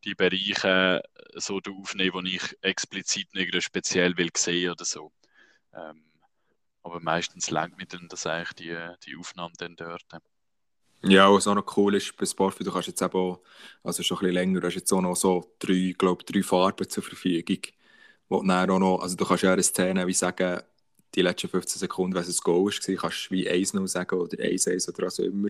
die 0.04 0.14
Bereiche 0.14 1.02
so 1.34 1.60
aufnehme, 1.68 2.22
die 2.24 2.36
ich 2.36 2.56
explizit 2.62 3.34
nicht 3.34 3.62
speziell 3.62 4.16
will 4.16 4.30
sehen 4.36 4.72
oder 4.72 4.84
so. 4.84 5.12
Ähm, 5.74 6.04
aber 6.82 7.00
meistens 7.00 7.50
lenkt 7.50 7.78
mir 7.78 7.86
dann 7.86 8.08
das 8.08 8.26
eigentlich 8.26 8.54
die, 8.54 8.76
die 9.06 9.16
Aufnahmen 9.16 9.54
dann 9.58 9.76
dort. 9.76 10.04
Ja, 11.02 11.32
was 11.32 11.46
auch 11.46 11.54
noch 11.54 11.76
cool 11.76 11.94
ist 11.94 12.16
bei 12.16 12.26
Sportfilm, 12.26 12.66
du 12.66 12.72
kannst 12.72 12.88
jetzt 12.88 13.02
eben 13.02 13.14
auch, 13.14 13.40
also 13.84 14.02
schon 14.02 14.16
ein 14.18 14.20
bisschen 14.20 14.34
länger, 14.34 14.60
du 14.60 14.66
hast 14.66 14.74
jetzt 14.74 14.92
auch 14.92 15.00
noch 15.00 15.14
so 15.14 15.54
drei, 15.60 15.94
glaube 15.96 16.24
drei 16.24 16.42
Farben 16.42 16.88
zur 16.88 17.04
Verfügung. 17.04 17.58
Wo 18.28 18.42
dann 18.42 18.70
auch 18.70 18.78
noch, 18.80 18.98
also 19.00 19.16
du 19.16 19.24
kannst 19.24 19.44
ja 19.44 19.52
eine 19.52 19.62
Szene 19.62 20.06
wie 20.06 20.12
sagen, 20.12 20.60
die 21.14 21.22
letzten 21.22 21.48
15 21.48 21.80
Sekunden, 21.80 22.14
wenn 22.14 22.22
es 22.22 22.38
ein 22.38 22.40
Goal 22.44 22.66
war, 22.66 22.96
kannst 22.96 23.26
du 23.26 23.34
wie 23.34 23.48
1-0 23.48 23.86
sagen 23.88 24.18
oder 24.18 24.38
1-1 24.38 24.88
oder 24.88 25.06
was 25.06 25.20
auch 25.20 25.24
immer. 25.24 25.48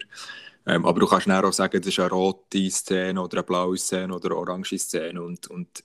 Ähm, 0.67 0.87
aber 0.87 1.01
du 1.01 1.07
kannst 1.07 1.27
dann 1.27 1.45
auch 1.45 1.53
sagen, 1.53 1.81
das 1.81 1.89
ist 1.89 1.99
eine 1.99 2.11
rote 2.11 2.71
Szene 2.71 3.21
oder 3.21 3.39
eine 3.39 3.43
blaue 3.43 3.77
Szene 3.77 4.15
oder 4.15 4.31
eine 4.31 4.37
orange 4.37 4.79
Szene 4.79 5.23
und, 5.23 5.49
und 5.49 5.85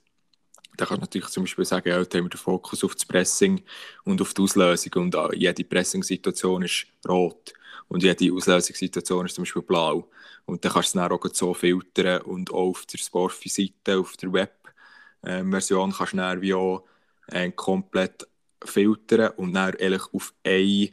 da 0.76 0.86
kannst 0.86 0.98
du 0.98 1.00
natürlich 1.02 1.28
zum 1.28 1.44
Beispiel 1.44 1.64
sagen, 1.64 1.88
ja, 1.88 1.96
heute 1.96 2.18
haben 2.18 2.24
wir 2.24 2.30
den 2.30 2.38
Fokus 2.38 2.82
auf 2.82 2.94
das 2.94 3.04
Pressing 3.04 3.62
und 4.04 4.20
auf 4.20 4.34
die 4.34 4.42
Auslösung 4.42 4.92
und 4.94 5.16
jede 5.34 5.64
Pressing-Situation 5.64 6.62
ist 6.62 6.86
rot 7.08 7.54
und 7.88 8.02
jede 8.02 8.32
Auslösungssituation 8.32 9.26
ist 9.26 9.34
zum 9.34 9.42
Beispiel 9.42 9.62
blau. 9.62 10.08
Und 10.46 10.64
dann 10.64 10.72
kannst 10.72 10.94
du 10.94 10.98
es 10.98 11.08
dann 11.08 11.12
auch 11.12 11.24
so 11.32 11.54
filtern 11.54 12.22
und 12.22 12.50
auch 12.50 12.70
auf 12.70 12.86
der 12.86 12.98
Sportfi-Seite, 12.98 13.98
auf 13.98 14.16
der 14.16 14.32
Web-Version 14.32 15.92
kannst 15.92 16.12
du 16.12 16.16
dann 16.16 16.40
wie 16.40 16.54
auch 16.54 16.84
äh, 17.28 17.50
komplett 17.52 18.26
filtern 18.64 19.32
und 19.36 19.52
dann 19.54 19.74
eigentlich 19.74 20.02
auf 20.12 20.34
einen 20.44 20.90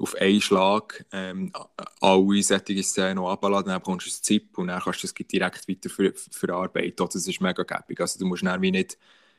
auf 0.00 0.14
einen 0.14 0.40
Schlag 0.40 1.04
ähm, 1.12 1.52
alle 2.00 2.42
solche 2.42 2.82
Szenen 2.82 3.22
abladen, 3.22 3.68
dann 3.68 3.80
bekommst 3.80 4.06
du 4.06 4.10
ein 4.10 4.22
ZIP 4.22 4.58
und 4.58 4.68
dann 4.68 4.80
kannst 4.80 5.02
du 5.02 5.06
es 5.06 5.14
direkt 5.14 5.68
weiter 5.68 5.90
ver 5.90 6.12
verarbeiten. 6.30 7.06
Das 7.06 7.26
ist 7.26 7.40
mega 7.40 7.62
gäbig. 7.62 8.00
Also 8.00 8.18
du 8.18 8.26
musst 8.26 8.42
dann 8.42 8.62
wie 8.62 8.70
nicht 8.70 8.96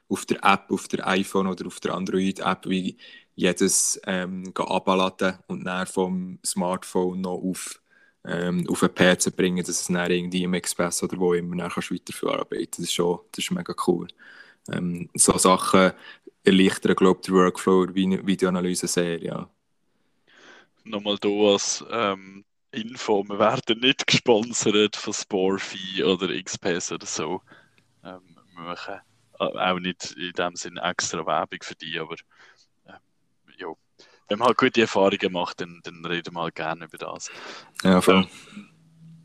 auf 0.08 0.26
der 0.26 0.44
App, 0.44 0.72
auf 0.72 0.88
der 0.88 1.08
iPhone 1.08 1.48
oder 1.48 1.66
auf 1.68 1.80
der 1.80 1.94
Android-App 1.94 2.68
wie 2.70 2.98
jedes 3.36 4.00
ähm, 4.06 4.54
abladen 4.56 5.40
und 5.48 5.64
dann 5.64 5.88
vom 5.88 6.38
Smartphone 6.46 7.22
noch 7.22 7.42
auf, 7.42 7.82
ähm, 8.26 8.68
auf 8.70 8.84
einen 8.84 8.94
PC 8.94 9.36
bringen, 9.36 9.66
dass 9.66 9.82
es 9.82 9.88
dann 9.88 10.12
irgendwie 10.12 10.44
im 10.44 10.54
Express 10.54 11.02
oder 11.02 11.18
wo 11.18 11.34
immer 11.34 11.56
dann 11.56 11.72
kannst 11.72 11.90
du 11.90 11.96
weiter 11.96 12.14
verarbeiten. 12.14 12.70
Das 12.78 12.86
ist 12.86 12.94
schon 12.94 13.20
das 13.32 13.46
ist 13.46 13.52
mega 13.52 13.74
cool. 13.88 14.08
Ähm, 14.72 15.10
so 15.16 15.38
Sachen 15.38 15.94
erleichtern, 16.43 16.95
glaube 16.95 17.19
ich, 17.21 17.27
den 17.27 17.36
Workflow 17.36 17.86
der 17.86 18.25
Videoanalyse 18.25 18.88
sehr, 18.88 19.21
ja 19.21 19.49
nochmal 20.84 21.17
hier 21.21 21.51
als 21.51 21.84
ähm, 21.89 22.45
Info, 22.71 23.23
wir 23.27 23.39
werden 23.39 23.80
nicht 23.80 24.08
gesponsert 24.08 24.95
von 24.95 25.13
Sporfi 25.13 26.04
oder 26.04 26.27
XPS 26.41 26.91
oder 26.93 27.06
so. 27.06 27.41
Ähm, 28.04 28.38
wir 28.56 28.63
machen 28.63 28.99
äh, 29.39 29.43
auch 29.43 29.80
nicht 29.80 30.12
in 30.13 30.32
dem 30.32 30.56
Sinne 30.56 30.82
extra 30.82 31.25
Werbung 31.25 31.60
für 31.62 31.75
die, 31.75 31.99
aber 31.99 32.15
ähm, 32.88 32.95
ja, 33.58 33.67
wenn 34.30 34.39
man 34.39 34.47
halt 34.47 34.58
gute 34.58 34.82
Erfahrungen 34.82 35.32
macht, 35.32 35.62
dann, 35.62 35.82
dann 35.84 36.06
reden 36.06 36.34
wir 36.34 36.43
halt 36.43 36.56
gerne 36.56 36.86
über 36.86 36.97
das. 36.97 37.30
Ja, 37.84 37.99
voll. 37.99 38.27
Ähm, 38.56 38.67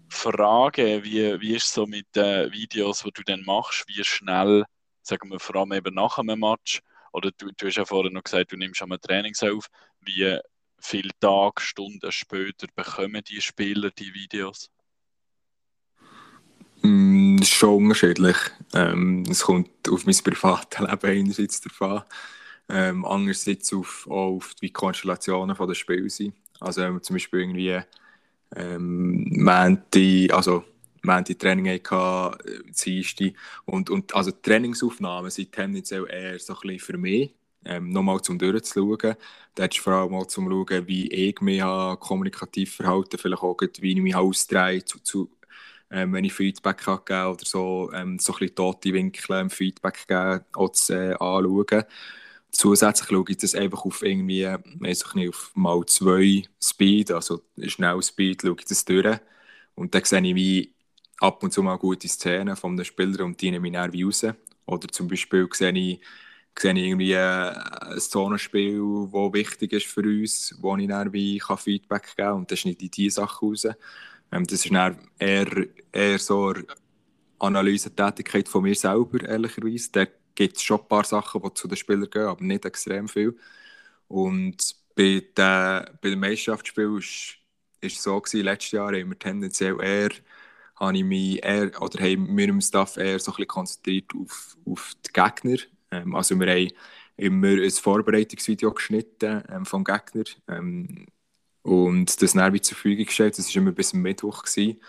Frage, 0.08 1.04
wie, 1.04 1.40
wie 1.40 1.54
ist 1.54 1.66
es 1.66 1.74
so 1.74 1.86
mit 1.86 2.06
den 2.16 2.50
Videos, 2.52 3.02
die 3.02 3.12
du 3.12 3.22
dann 3.22 3.44
machst, 3.44 3.84
wie 3.86 4.02
schnell, 4.02 4.64
sagen 5.02 5.30
wir 5.30 5.38
vor 5.38 5.56
allem 5.56 5.72
eben 5.72 5.94
nach 5.94 6.18
einem 6.18 6.40
Match, 6.40 6.80
oder 7.16 7.30
du, 7.32 7.50
du 7.56 7.66
hast 7.66 7.76
ja 7.76 7.84
vorhin 7.86 8.12
noch 8.12 8.24
gesagt, 8.24 8.52
du 8.52 8.56
nimmst 8.56 8.82
einmal 8.82 8.98
Trainings 8.98 9.42
auf, 9.42 9.68
wie 10.00 10.38
viele 10.78 11.10
Tage, 11.18 11.62
Stunden 11.62 12.12
später 12.12 12.66
bekommen 12.74 13.22
die 13.26 13.40
Spieler 13.40 13.90
die 13.90 14.12
Videos? 14.12 14.70
Mm, 16.82 17.42
schon 17.42 17.84
unterschiedlich. 17.84 18.36
Ähm, 18.74 19.24
es 19.30 19.42
kommt 19.42 19.70
auf 19.88 20.04
mein 20.04 20.16
privates 20.22 20.78
Leben 20.78 21.00
einerseits 21.02 21.60
davon, 21.62 22.02
ähm, 22.68 23.04
andererseits 23.06 23.72
auf, 23.72 24.06
auch 24.10 24.36
auf 24.36 24.54
die 24.60 24.70
Konstellationen 24.70 25.56
der 25.56 25.74
Spiele. 25.74 26.32
Also 26.60 26.82
wenn 26.82 26.94
wir 26.94 27.02
zum 27.02 27.16
Beispiel 27.16 27.40
irgendwie 27.40 27.80
ähm, 28.54 29.24
Mänti, 29.30 30.28
also 30.30 30.64
Mänti 31.06 31.34
Training 31.36 31.68
hatten, 31.68 32.38
Dienstag 32.84 33.32
und, 33.64 33.90
und 33.90 34.14
also 34.14 34.30
Trainingsaufnahmen 34.32 35.30
sind 35.30 35.52
tendenziell 35.52 36.06
eher 36.10 36.38
so 36.38 36.54
ein 36.54 36.78
für 36.78 36.98
mich 36.98 37.34
ähm, 37.64 37.90
nochmal 37.90 38.20
zum 38.22 38.38
durchzuschauen. 38.38 39.16
Hättest 39.58 39.78
du 39.78 39.82
vor 39.82 39.92
allem 39.94 40.12
mal 40.12 40.26
zum 40.28 40.48
schauen, 40.50 40.86
wie 40.86 41.08
ich 41.10 41.40
mich 41.40 41.60
habe, 41.62 41.98
kommunikativ 41.98 42.76
verhalte, 42.76 43.18
vielleicht 43.18 43.42
auch, 43.42 43.56
wie 43.80 43.92
ich 43.92 44.00
mich 44.00 44.14
ausdrehe, 44.16 44.84
zu, 44.84 44.98
zu, 45.00 45.30
ähm, 45.90 46.12
wenn 46.12 46.24
ich 46.24 46.32
Feedback 46.34 46.86
habe 46.86 47.02
gegeben 47.04 47.28
oder 47.32 47.44
so, 47.44 47.90
ähm, 47.94 48.18
so 48.18 48.32
ein 48.34 48.38
bisschen 48.40 48.54
tote 48.56 48.92
Winkel 48.92 49.40
im 49.40 49.50
Feedback 49.50 50.06
geben, 50.06 50.44
auch 50.54 50.70
zu 50.72 50.94
äh, 50.94 51.14
anschauen. 51.14 51.84
Zusätzlich 52.50 53.08
schaue 53.10 53.24
ich 53.28 53.36
das 53.38 53.54
einfach 53.54 53.84
auf 53.84 54.02
irgendwie, 54.02 54.44
weiß 54.44 55.04
ich 55.08 55.14
nicht, 55.14 55.28
auf 55.30 55.52
mal 55.54 55.84
zwei 55.86 56.44
Speed, 56.62 57.10
also 57.12 57.42
schnell 57.66 58.02
Speed, 58.02 58.42
schaue 58.42 58.56
ich 58.58 58.64
das 58.66 58.84
durch. 58.84 59.18
Und 59.74 59.94
dann 59.94 60.04
sehe 60.04 60.22
ich 60.22 60.34
wie 60.34 60.75
ab 61.20 61.42
und 61.42 61.52
zu 61.52 61.62
mal 61.62 61.76
gute 61.78 62.08
Szenen 62.08 62.56
von 62.56 62.76
den 62.76 62.84
Spielern 62.84 63.22
und 63.26 63.40
die 63.40 63.50
nehme 63.50 63.68
ich 63.68 63.74
dann 63.74 63.92
wie 63.92 64.02
raus. 64.04 64.24
Oder 64.66 64.88
zum 64.88 65.08
Beispiel 65.08 65.48
sehe 65.52 65.72
ich 65.72 66.00
sehe 66.58 66.72
ich 66.72 66.78
irgendwie 66.84 67.12
äh, 67.12 67.18
ein 67.18 68.00
Zonenspiel, 68.00 68.78
das 68.80 69.32
wichtig 69.34 69.72
ist 69.72 69.86
für 69.86 70.02
uns, 70.02 70.54
wo 70.60 70.76
ich 70.76 70.88
dann 70.88 71.12
wie 71.12 71.38
kann 71.38 71.58
Feedback 71.58 72.04
geben 72.16 72.28
kann. 72.28 72.36
Und 72.38 72.50
das 72.50 72.60
schneide 72.60 72.84
ich 72.84 72.90
diese 72.90 73.16
Sachen 73.16 73.48
raus. 73.48 73.66
Ähm, 74.32 74.46
das 74.46 74.64
ist 74.64 74.74
dann 74.74 74.98
eher, 75.18 75.66
eher 75.92 76.18
so 76.18 76.48
eine 76.48 76.64
Analysetätigkeit 77.38 78.48
von 78.48 78.62
mir 78.62 78.74
selber, 78.74 79.22
ehrlicherweise. 79.28 79.90
Da 79.92 80.06
gibt 80.34 80.56
es 80.56 80.62
schon 80.62 80.80
ein 80.80 80.88
paar 80.88 81.04
Sachen, 81.04 81.42
die 81.42 81.54
zu 81.54 81.68
den 81.68 81.76
Spielern 81.76 82.10
gehen, 82.10 82.22
aber 82.22 82.42
nicht 82.44 82.64
extrem 82.64 83.08
viel. 83.08 83.36
Und 84.08 84.76
bei, 84.94 85.20
den, 85.36 85.86
bei 86.00 86.10
dem 86.10 86.20
Meisterschaftsspiel 86.20 86.88
war 86.90 86.98
es 87.80 88.02
so, 88.02 88.20
gewesen, 88.20 88.44
letztes 88.44 88.72
Jahr 88.72 88.88
haben 88.94 89.10
wir 89.10 89.18
tendenziell 89.18 89.76
eher 89.82 90.10
habe 90.76 90.96
ich 90.96 91.04
mich 91.04 91.42
eher, 91.42 91.70
oder 91.80 92.00
haben 92.02 92.36
wir 92.36 92.48
im 92.48 92.60
Staff 92.60 92.96
eher 92.96 93.18
so 93.18 93.34
ein 93.36 93.46
konzentriert 93.46 94.12
auf, 94.14 94.56
auf 94.66 94.94
die 95.06 95.12
Gegner 95.12 95.58
ähm, 95.90 96.14
also 96.14 96.38
wir 96.38 96.50
haben 96.50 96.70
immer 97.16 97.48
ein 97.48 97.70
Vorbereitungsvideo 97.70 98.72
geschnitten 98.72 99.42
ähm, 99.50 99.66
vom 99.66 99.84
Gegner 99.84 100.24
ähm, 100.48 101.06
und 101.62 102.22
das 102.22 102.32
dann 102.32 102.62
zur 102.62 102.76
Verfügung 102.76 103.06
gestellt. 103.06 103.38
Das 103.38 103.54
war 103.54 103.62
immer 103.62 103.72
bis 103.72 103.92
Mittwoch. 103.92 104.42
Gewesen. 104.42 104.80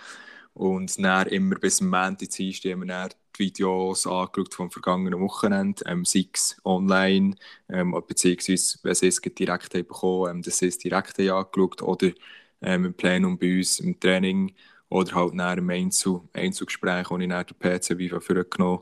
Und 0.53 1.03
dann 1.03 1.27
immer 1.27 1.55
bis 1.55 1.77
zum 1.77 1.89
Montag, 1.89 2.29
Dienstag 2.29 2.71
haben 2.71 2.87
wir 2.87 3.09
die 3.09 3.39
Videos 3.39 4.07
angeschaut 4.07 4.55
vom 4.55 4.71
vergangenen 4.71 5.19
Wochenende, 5.19 5.83
ähm, 5.85 6.03
sei 6.03 6.27
es 6.33 6.57
online, 6.63 7.35
ähm, 7.69 7.95
beziehungsweise 8.07 8.79
wenn 8.81 8.95
sie 8.95 9.07
es 9.07 9.21
direkt 9.21 9.75
haben 9.75 9.87
bekommen, 9.87 10.37
ähm, 10.37 10.41
dass 10.41 10.57
sie 10.57 10.67
es 10.67 10.79
direkt 10.79 11.19
haben 11.19 11.29
angeschaut 11.29 11.83
oder 11.83 12.11
ähm, 12.61 12.85
im 12.85 12.93
Plenum 12.95 13.37
bei 13.37 13.57
uns 13.57 13.79
im 13.79 13.99
Training 13.99 14.55
oder 14.89 15.15
halt 15.15 15.33
nach 15.33 15.51
einem 15.51 15.69
Einzel 15.69 16.21
Einzelgespräch, 16.33 17.09
wo 17.09 17.17
ich 17.17 17.29
dann 17.29 17.45
den 17.45 17.59
PC 17.59 17.97
Viva 17.97 18.19
vorgenommen 18.19 18.81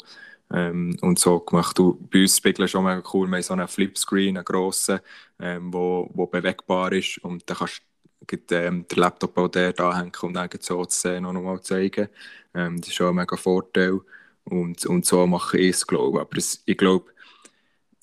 ähm, 0.53 0.97
und 1.01 1.19
so 1.19 1.39
gemacht. 1.39 1.77
Du, 1.77 1.97
bei 2.11 2.21
uns 2.21 2.37
Spiegel 2.37 2.67
schon 2.67 2.85
mega 2.85 3.01
cool. 3.13 3.27
Wir 3.27 3.37
haben 3.37 3.43
so 3.43 3.53
einen 3.53 3.67
Flipscreen, 3.67 4.37
einen 4.37 4.45
grossen, 4.45 4.99
ähm, 5.39 5.73
wo, 5.73 6.09
wo 6.13 6.27
bewegbar 6.27 6.91
ist 6.93 7.17
und 7.19 7.49
dann 7.49 7.57
kannst 7.57 7.81
du 8.27 8.55
ähm, 8.55 8.87
den 8.87 8.97
Laptop 8.97 9.37
auch 9.37 9.47
der 9.47 9.73
da 9.73 9.97
hängen 9.97 10.11
und 10.21 10.33
dann 10.33 10.49
so 10.59 10.83
die 10.85 10.91
Szene 10.93 11.21
noch 11.33 11.41
mal 11.41 11.61
zeigen. 11.61 12.09
Ähm, 12.53 12.79
das 12.79 12.89
ist 12.89 12.95
schon 12.95 13.09
ein 13.09 13.15
mega 13.15 13.35
Vorteil 13.37 13.99
und, 14.45 14.85
und 14.85 15.05
so 15.05 15.25
mache 15.27 15.57
ich 15.57 15.75
es, 15.75 15.87
glaube 15.87 16.19
ich. 16.19 16.21
Aber 16.21 16.37
es, 16.37 16.63
ich 16.65 16.77
glaube, 16.77 17.11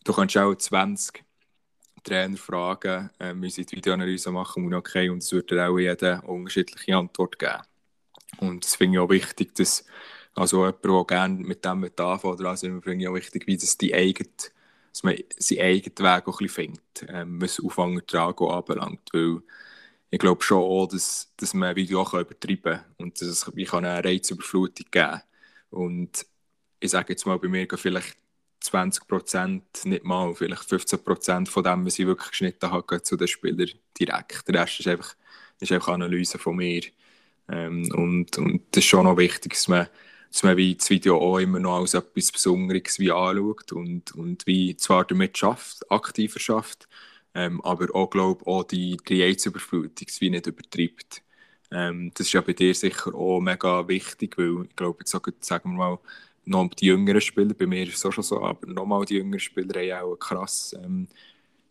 du 0.04 0.12
kannst 0.12 0.36
auch 0.36 0.54
20 0.54 1.24
Trainer 2.04 2.36
fragen, 2.36 3.10
ähm, 3.20 3.42
wie 3.42 3.50
sie 3.50 3.64
die 3.64 3.76
Videoanalyse 3.76 4.30
machen 4.32 4.66
und 4.66 4.74
okay, 4.74 5.08
und 5.08 5.18
es 5.18 5.32
wird 5.32 5.50
dir 5.50 5.68
auch 5.68 5.78
jeder 5.78 6.28
unterschiedliche 6.28 6.96
Antwort 6.96 7.38
geben. 7.38 7.62
Und 8.38 8.64
das 8.64 8.76
finde 8.76 8.98
ich 8.98 9.00
auch 9.00 9.10
wichtig, 9.10 9.54
dass 9.54 9.84
also 10.34 10.64
jemand, 10.64 10.84
der 10.84 11.04
gerne 11.06 11.34
mit 11.34 11.64
dem 11.64 11.84
anfangen 11.84 12.34
oder 12.34 12.50
also 12.50 12.66
finde 12.80 13.02
ich 13.02 13.08
auch 13.08 13.14
wichtig, 13.14 13.46
wie 13.46 13.56
das 13.56 13.76
die 13.76 13.94
eigene, 13.94 14.30
dass 14.92 15.02
man 15.02 15.16
seinen 15.36 15.60
eigenen 15.60 15.98
Weg 15.98 16.28
auch 16.28 16.40
ein 16.40 16.46
bisschen 16.46 16.48
findet, 16.48 17.06
ähm, 17.08 17.40
was 17.40 17.60
Auffangertragen 17.60 18.48
anbelangt, 18.48 19.08
weil 19.12 19.42
ich 20.10 20.18
glaube 20.18 20.42
schon 20.42 20.62
auch, 20.62 20.86
dass, 20.86 21.32
dass 21.36 21.54
man 21.54 21.76
Video 21.76 22.00
auch 22.00 22.14
übertreiben 22.14 22.62
kann 22.62 22.84
und 22.98 23.20
dass 23.20 23.28
es 23.28 23.44
kann 23.44 23.84
eine 23.84 24.04
Reizüberflutung 24.04 24.86
geben 24.90 25.22
und 25.70 26.26
ich 26.80 26.90
sage 26.90 27.12
jetzt 27.12 27.26
mal, 27.26 27.38
bei 27.38 27.48
mir 27.48 27.66
vielleicht 27.76 28.16
20% 28.62 29.62
nicht 29.84 30.04
mal, 30.04 30.34
vielleicht 30.34 30.62
15% 30.62 31.48
von 31.48 31.64
dem, 31.64 31.86
was 31.86 31.98
ich 31.98 32.06
wirklich 32.06 32.30
geschnitten 32.30 32.70
habe, 32.70 33.02
zu 33.02 33.16
den 33.16 33.28
Spielern 33.28 33.70
direkt. 33.98 34.48
Der 34.48 34.62
Rest 34.62 34.80
ist 34.80 34.88
einfach, 34.88 35.14
ist 35.60 35.72
einfach 35.72 35.94
Analyse 35.94 36.38
von 36.38 36.56
mir. 36.56 36.82
Ähm, 37.52 37.88
und, 37.94 38.38
und 38.38 38.62
das 38.72 38.84
ist 38.84 38.90
schon 38.90 39.04
noch 39.04 39.18
wichtig, 39.18 39.52
dass 39.54 39.68
man 39.68 39.88
dass 40.32 40.42
man 40.44 40.56
wie 40.56 40.74
das 40.74 40.88
Video 40.88 41.18
auch 41.18 41.38
immer 41.38 41.58
noch 41.60 41.80
als 41.80 41.94
etwas 41.94 42.32
Besonderes 42.32 42.98
wie 42.98 43.10
anschaut 43.12 43.72
und, 43.72 44.12
und 44.12 44.46
wie 44.46 44.74
zwar 44.76 45.04
damit 45.04 45.36
schafft, 45.36 45.90
aktiver 45.90 46.40
schafft, 46.40 46.88
ähm, 47.34 47.60
aber 47.62 47.94
auch, 47.94 48.08
glaube 48.10 48.46
auch 48.46 48.64
die 48.64 48.96
Creates-Überflutung 48.96 50.08
wie 50.20 50.30
nicht 50.30 50.46
übertreibt. 50.46 51.22
Ähm, 51.70 52.10
das 52.14 52.26
ist 52.28 52.32
ja 52.32 52.40
bei 52.40 52.54
dir 52.54 52.74
sicher 52.74 53.14
auch 53.14 53.40
mega 53.40 53.86
wichtig, 53.88 54.38
weil 54.38 54.64
ich 54.64 54.76
glaube, 54.76 55.00
jetzt 55.00 55.44
sagen 55.46 55.72
wir 55.72 55.76
mal, 55.76 55.98
noch 56.46 56.68
die 56.74 56.86
jüngeren 56.86 57.20
Spieler, 57.20 57.54
bei 57.54 57.66
mir 57.66 57.86
ist 57.86 57.96
es 57.96 58.06
auch 58.06 58.12
schon 58.12 58.24
so, 58.24 58.42
aber 58.42 58.66
nochmal 58.66 59.04
die 59.04 59.16
jüngeren 59.16 59.40
Spieler 59.40 59.98
haben 59.98 60.12
auch 60.12 60.16
krass 60.16 60.74
ähm, 60.82 61.08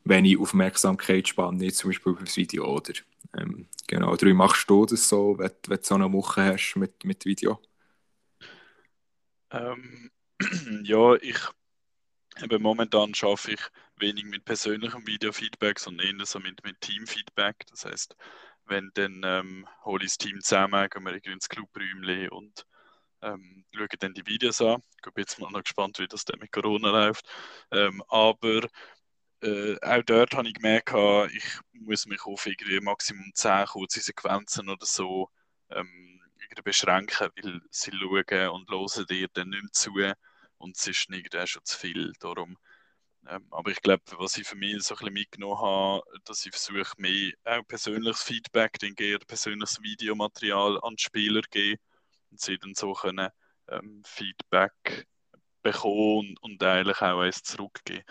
wenig 0.04 0.40
Aufmerksamkeitsspanne, 0.40 1.72
zum 1.74 1.90
Beispiel 1.90 2.16
für 2.16 2.26
das 2.26 2.38
Video, 2.38 2.66
oder? 2.66 2.94
Ähm, 3.38 3.68
genau, 3.88 4.16
wie 4.20 4.34
machst 4.34 4.70
du 4.70 4.86
das 4.86 5.08
so, 5.08 5.38
wenn, 5.38 5.52
wenn 5.68 5.78
du 5.78 5.84
so 5.84 5.96
eine 5.96 6.12
Woche 6.12 6.44
hast 6.44 6.76
mit, 6.76 7.04
mit 7.06 7.26
Video? 7.26 7.62
Ähm, 9.52 10.12
ja, 10.84 11.16
ich 11.16 11.38
eben 12.42 12.62
momentan 12.62 13.14
schaffe 13.14 13.54
ich 13.54 13.62
wenig 13.98 14.26
mit 14.26 14.46
persönlichem 14.46 15.06
Videofeedback, 15.06 15.80
sondern 15.80 16.20
eher 16.20 16.26
so 16.26 16.40
mit, 16.40 16.64
mit 16.64 16.80
Teamfeedback. 16.82 17.66
Das 17.70 17.86
heißt, 17.86 18.16
wenn 18.66 18.92
dann 18.94 19.22
ähm, 19.24 19.68
hole 19.84 20.04
ich 20.04 20.12
das 20.12 20.18
Team 20.18 20.42
zusammen, 20.42 20.90
gehen 20.90 21.06
wir 21.06 21.34
ins 21.34 21.50
Clubräumchen 21.50 22.30
und 22.30 22.66
ähm, 23.22 23.66
schauen 23.74 23.88
dann 24.00 24.14
die 24.14 24.26
Videos 24.26 24.62
an. 24.62 24.82
Ich 25.06 25.14
bin 25.14 25.24
jetzt 25.24 25.40
mal 25.40 25.52
noch 25.52 25.64
gespannt, 25.64 26.00
wie 26.00 26.08
das 26.08 26.26
dann 26.26 26.40
mit 26.40 26.52
Corona 26.52 26.90
läuft. 26.90 27.28
Ähm, 27.72 28.02
aber 28.08 28.68
äh, 29.42 29.78
auch 29.82 30.04
dort 30.04 30.36
habe 30.36 30.48
ich 30.48 30.54
gemerkt, 30.56 30.94
ich 31.34 31.44
muss 31.74 32.06
mich 32.06 32.24
auf 32.26 32.46
irgendwie 32.46 32.80
Maximum 32.80 33.32
10 33.34 33.66
kurze 33.66 34.00
Sequenzen 34.02 34.70
oder 34.70 34.86
so 34.86 35.30
ähm, 35.70 36.22
beschränken, 36.64 37.30
weil 37.44 37.62
sie 37.70 37.92
schauen 37.92 38.50
und 38.50 38.70
hören 38.70 39.06
dir 39.08 39.28
dann 39.34 39.50
nicht 39.50 39.64
mehr 39.64 39.72
zu 39.72 39.94
und 40.58 40.78
es 40.78 40.88
ist 40.88 41.10
irgendwie 41.10 41.48
schon 41.48 41.66
zu 41.66 41.78
viel. 41.78 42.14
Darum, 42.20 42.58
ähm, 43.28 43.48
aber 43.52 43.72
ich 43.72 43.82
glaube, 43.82 44.04
was 44.18 44.38
ich 44.38 44.48
für 44.48 44.56
mich 44.56 44.82
so 44.84 44.96
ein 44.96 45.00
bisschen 45.00 45.14
mitgenommen 45.14 45.60
habe, 45.62 46.04
dass 46.26 46.46
ich 46.46 46.52
versuche, 46.52 46.94
mehr 46.98 47.34
auch 47.46 47.68
persönliches 47.68 48.24
Feedback, 48.24 48.80
dann 48.80 48.96
eher 48.98 49.20
persönliches 49.20 49.82
Videomaterial 49.82 50.80
an 50.84 50.96
die 50.96 51.04
Spieler 51.04 51.42
geben 51.52 51.82
und 52.32 52.42
sie 52.42 52.58
dann 52.58 52.76
so 52.76 52.94
können 52.94 53.30
ähm, 53.70 54.04
Feedback 54.06 55.08
bekommen 55.62 56.36
und, 56.42 56.44
und 56.44 56.64
eigentlich 56.64 57.02
auch 57.02 57.20
eins 57.22 57.44
zurückgeben. 57.44 58.04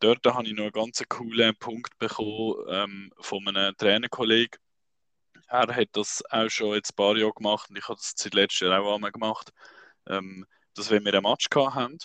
Dort 0.00 0.26
habe 0.26 0.46
ich 0.46 0.54
noch 0.54 0.64
einen 0.64 0.72
ganz 0.72 1.02
coolen 1.08 1.56
Punkt 1.56 1.98
bekommen 1.98 2.54
ähm, 2.68 3.12
von 3.20 3.46
einem 3.48 3.76
Trainerkollegen. 3.76 4.58
Er 5.48 5.74
hat 5.74 5.88
das 5.92 6.22
auch 6.30 6.48
schon 6.48 6.74
jetzt 6.74 6.92
ein 6.92 6.96
paar 6.96 7.16
Jahre 7.16 7.32
gemacht 7.32 7.70
und 7.70 7.76
ich 7.78 7.84
habe 7.88 7.96
das 7.96 8.14
seit 8.16 8.34
letztem 8.34 8.68
Jahr 8.68 8.82
auch 8.82 8.94
einmal 8.94 9.12
gemacht. 9.12 9.50
Ähm, 10.06 10.46
dass 10.74 10.90
wenn 10.90 11.04
wir 11.04 11.14
ein 11.14 11.22
Match 11.22 11.48
gehabt 11.48 11.74
haben, 11.74 11.98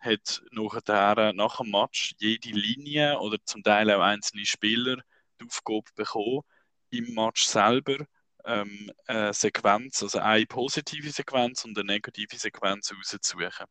hat 0.00 0.42
nachher, 0.50 1.32
nach 1.32 1.58
dem 1.58 1.70
Match 1.70 2.14
jede 2.18 2.50
Linie 2.50 3.18
oder 3.20 3.38
zum 3.44 3.62
Teil 3.62 3.90
auch 3.90 4.00
einzelne 4.00 4.46
Spieler 4.46 4.96
die 5.40 5.46
Aufgabe 5.46 5.90
bekommen, 5.94 6.42
im 6.90 7.14
Match 7.14 7.44
selber 7.44 8.06
ähm, 8.44 8.90
eine 9.06 9.34
Sequenz, 9.34 10.02
also 10.02 10.18
eine 10.18 10.46
positive 10.46 11.10
Sequenz 11.10 11.64
und 11.64 11.78
eine 11.78 11.86
negative 11.86 12.36
Sequenz 12.36 12.92
rauszusuchen. 12.92 13.66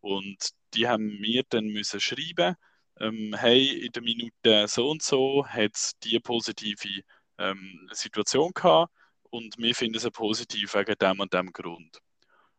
Und 0.00 0.50
die 0.74 0.88
haben 0.88 1.20
mir 1.20 1.44
dann 1.48 1.66
müssen 1.66 2.00
schreiben, 2.00 2.56
ähm, 3.02 3.34
hey, 3.36 3.86
in 3.86 3.92
der 3.92 4.02
Minute 4.02 4.68
so 4.68 4.90
und 4.90 5.02
so 5.02 5.46
hat 5.46 5.74
es 5.74 5.92
diese 6.02 6.20
positive 6.20 7.02
ähm, 7.38 7.88
Situation 7.92 8.52
gehabt 8.54 8.92
und 9.30 9.56
wir 9.58 9.74
finden 9.74 9.96
es 9.96 10.08
positiv 10.10 10.74
wegen 10.74 10.94
dem 11.00 11.20
und 11.20 11.32
dem 11.34 11.52
Grund. 11.52 11.98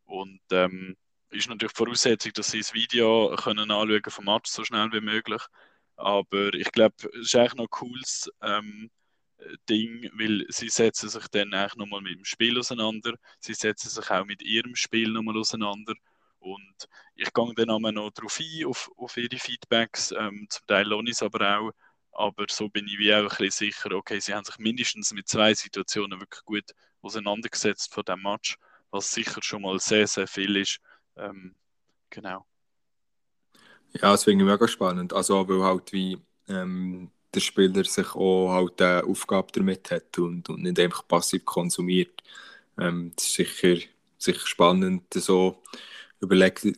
Und 0.06 0.42
ähm, 0.52 0.96
ist 1.30 1.50
natürlich 1.50 1.74
die 1.74 1.78
Voraussetzung, 1.78 2.34
dass 2.34 2.52
sie 2.52 2.60
das 2.60 2.74
Video 2.74 3.36
können 3.38 3.72
anschauen 3.72 4.02
vom 4.10 4.26
Match 4.26 4.52
so 4.52 4.64
schnell 4.64 4.92
wie 4.92 5.02
möglich. 5.02 5.42
Aber 5.96 6.54
ich 6.54 6.72
glaube, 6.72 6.96
es 7.14 7.28
ist 7.28 7.36
eigentlich 7.36 7.56
noch 7.56 7.66
ein 7.66 7.70
cooles 7.70 8.30
ähm, 8.42 8.92
Ding, 9.70 10.10
weil 10.14 10.46
sie 10.50 10.70
setzen 10.70 11.10
sich 11.10 11.28
dann 11.30 11.54
eigentlich 11.54 11.76
nochmal 11.76 12.02
mit 12.02 12.18
dem 12.18 12.26
Spiel 12.26 12.58
auseinander. 12.60 13.16
Sie 13.40 13.54
setzen 13.54 13.90
sich 13.90 14.10
auch 14.10 14.26
mit 14.26 14.42
ihrem 14.42 14.76
Spiel 14.76 15.10
nochmal 15.10 15.38
auseinander. 15.38 15.94
Und 16.44 16.90
ich 17.16 17.34
gehe 17.34 17.54
dann 17.56 17.70
auch 17.70 17.80
noch 17.80 18.12
darauf 18.12 18.40
ein, 18.40 18.66
auf, 18.66 18.92
auf 18.98 19.16
ihre 19.18 19.38
Feedbacks. 19.40 20.12
Ähm, 20.12 20.46
zum 20.50 20.68
Teil 20.68 20.88
lohne 20.88 21.10
ich 21.10 21.16
es 21.16 21.24
aber 21.24 21.58
auch. 21.58 21.72
Aber 22.12 22.46
so 22.50 22.70
bin 22.70 22.86
ich 22.86 23.00
wie 23.00 23.14
auch 23.14 23.22
ein 23.22 23.28
bisschen 23.28 23.72
sicher, 23.72 23.92
okay, 23.94 24.20
sie 24.20 24.34
haben 24.34 24.44
sich 24.44 24.58
mindestens 24.60 25.14
mit 25.14 25.28
zwei 25.28 25.54
Situationen 25.54 26.20
wirklich 26.20 26.44
gut 26.44 26.72
auseinandergesetzt 27.02 27.94
von 27.94 28.04
dem 28.04 28.22
Match, 28.22 28.58
was 28.92 29.10
sicher 29.12 29.42
schon 29.42 29.64
mal 29.64 29.80
sehr, 29.80 30.06
sehr 30.06 30.28
viel 30.28 30.56
ist. 30.58 30.80
Ähm, 31.16 31.56
genau. 32.10 32.46
Ja, 33.94 34.12
das 34.12 34.26
finde 34.26 34.44
ich 34.46 34.52
mega 34.52 34.68
spannend. 34.68 35.14
Also, 35.14 35.48
weil 35.48 35.64
halt 35.64 35.92
wie 35.94 36.20
ähm, 36.50 37.10
der 37.34 37.40
Spieler 37.40 37.84
sich 37.84 38.16
auch 38.16 38.52
halt 38.52 38.82
eine 38.82 39.04
Aufgabe 39.06 39.52
damit 39.54 39.90
hat 39.92 40.18
und, 40.20 40.50
und 40.50 40.62
nicht 40.62 40.80
einfach 40.80 41.08
passiv 41.08 41.46
konsumiert. 41.46 42.22
Ähm, 42.78 43.12
das 43.16 43.26
ist 43.26 43.34
sicher, 43.34 43.78
sicher 44.18 44.46
spannend, 44.48 45.14
so 45.14 45.62
überlegen, 46.24 46.78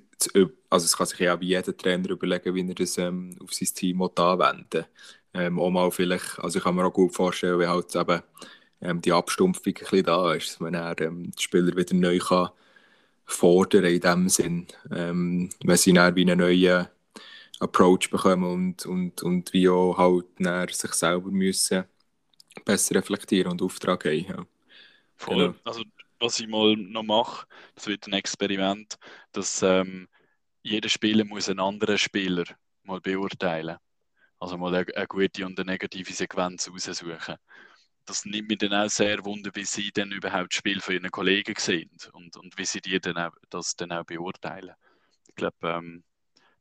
also 0.69 0.85
es 0.85 0.97
kann 0.97 1.07
sich 1.07 1.19
ja 1.19 1.39
wie 1.39 1.47
jeder 1.47 1.75
Trainer 1.75 2.09
überlegen, 2.09 2.55
wie 2.55 2.67
er 2.67 2.75
das 2.75 2.97
ähm, 2.97 3.37
auf 3.41 3.53
sein 3.53 3.69
Team 3.73 4.01
anwenden 4.01 4.85
ähm, 5.35 5.59
auch 5.59 5.69
mal 5.69 5.91
vielleicht, 5.91 6.39
also 6.39 6.57
ich 6.57 6.63
kann 6.63 6.75
mir 6.75 6.85
auch 6.85 6.93
gut 6.93 7.13
vorstellen, 7.13 7.59
wie 7.59 7.67
halt 7.67 7.93
eben 7.95 8.21
ähm, 8.81 9.01
die 9.01 9.11
Abstumpfung 9.11 9.73
ein 9.73 9.73
bisschen 9.73 10.03
da 10.05 10.33
ist, 10.33 10.49
dass 10.49 10.59
man 10.61 10.73
dann, 10.73 10.95
ähm, 10.99 11.31
die 11.31 11.43
Spieler 11.43 11.75
wieder 11.75 11.93
neu 11.95 12.19
kann 12.19 12.49
fordern 13.25 13.85
in 13.85 13.99
dem 13.99 14.29
Sinn, 14.29 14.67
ähm, 14.91 15.49
wenn 15.63 15.77
sie 15.77 15.93
dann 15.93 16.15
wie 16.15 16.21
einen 16.21 16.39
neuen 16.39 16.87
Approach 17.59 18.09
bekommen 18.09 18.43
und, 18.43 18.85
und, 18.85 19.23
und 19.23 19.51
wie 19.53 19.69
auch 19.69 19.97
halt 19.97 20.25
dann 20.39 20.67
sich 20.69 20.93
selber 20.93 21.31
müssen 21.31 21.85
besser 22.63 22.95
reflektieren 22.95 23.51
und 23.51 23.61
Auftrag 23.61 24.03
geben. 24.03 24.27
Ja. 24.29 24.47
Voll. 25.17 25.47
Genau. 25.47 25.55
Also 25.63 25.83
was 26.25 26.39
ich 26.39 26.47
mal 26.47 26.75
noch 26.75 27.03
mache, 27.03 27.47
das 27.75 27.87
wird 27.87 28.07
ein 28.07 28.13
Experiment, 28.13 28.97
dass 29.31 29.61
ähm, 29.61 30.07
jeder 30.63 30.89
Spieler 30.89 31.25
muss 31.25 31.49
einen 31.49 31.59
anderen 31.59 31.97
Spieler 31.97 32.45
mal 32.83 32.99
beurteilen. 32.99 33.77
Also 34.39 34.57
mal 34.57 34.73
eine, 34.75 34.85
eine 34.95 35.07
gute 35.07 35.45
und 35.45 35.59
eine 35.59 35.71
negative 35.71 36.13
Sequenz 36.13 36.69
raussuchen 36.69 37.37
das 38.05 38.25
nimmt 38.25 38.49
mich 38.49 38.59
dann 38.59 38.73
auch 38.73 38.89
sehr 38.89 39.23
wunder, 39.25 39.51
wie 39.55 39.65
sie 39.65 39.91
dann 39.91 40.11
überhaupt 40.11 40.53
das 40.53 40.57
Spiel 40.57 40.79
von 40.79 40.93
ihren 40.93 41.09
Kollegen 41.11 41.55
sehen 41.57 41.89
und, 42.13 42.37
und 42.37 42.57
wie 42.57 42.65
sie 42.65 42.81
die 42.81 42.99
dann 42.99 43.17
auch, 43.17 43.31
das 43.49 43.75
dann 43.75 43.91
auch 43.91 44.05
beurteilen. 44.05 44.75
Ich 45.27 45.35
glaube, 45.35 45.55
ähm, 45.63 46.03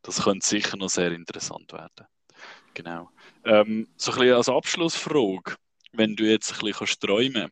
das 0.02 0.22
könnte 0.22 0.46
sicher 0.46 0.76
noch 0.76 0.88
sehr 0.88 1.12
interessant 1.12 1.72
werden. 1.72 2.06
Genau. 2.72 3.10
Ähm, 3.44 3.88
so 3.96 4.12
ein 4.12 4.18
bisschen 4.18 4.34
als 4.36 4.48
Abschlussfrage, 4.48 5.56
wenn 5.92 6.16
du 6.16 6.24
jetzt 6.24 6.52
ein 6.52 6.58
bisschen 6.60 6.72
kannst 6.78 7.00
träumen 7.00 7.50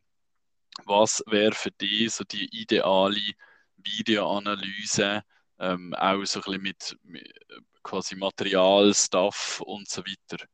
was 0.85 1.23
wäre 1.27 1.53
für 1.53 1.71
dich 1.71 2.13
so 2.13 2.23
die 2.23 2.45
ideale 2.51 3.21
Videoanalyse, 3.77 5.23
ähm, 5.59 5.93
auch 5.93 6.25
so 6.25 6.39
ein 6.39 6.43
bisschen 6.43 6.61
mit, 6.61 6.97
mit 7.03 7.33
quasi 7.83 8.15
Material, 8.15 8.93
Stuff 8.93 9.61
und 9.65 9.87
so 9.87 10.01
weiter? 10.01 10.45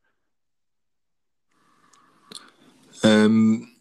Ähm, 3.03 3.75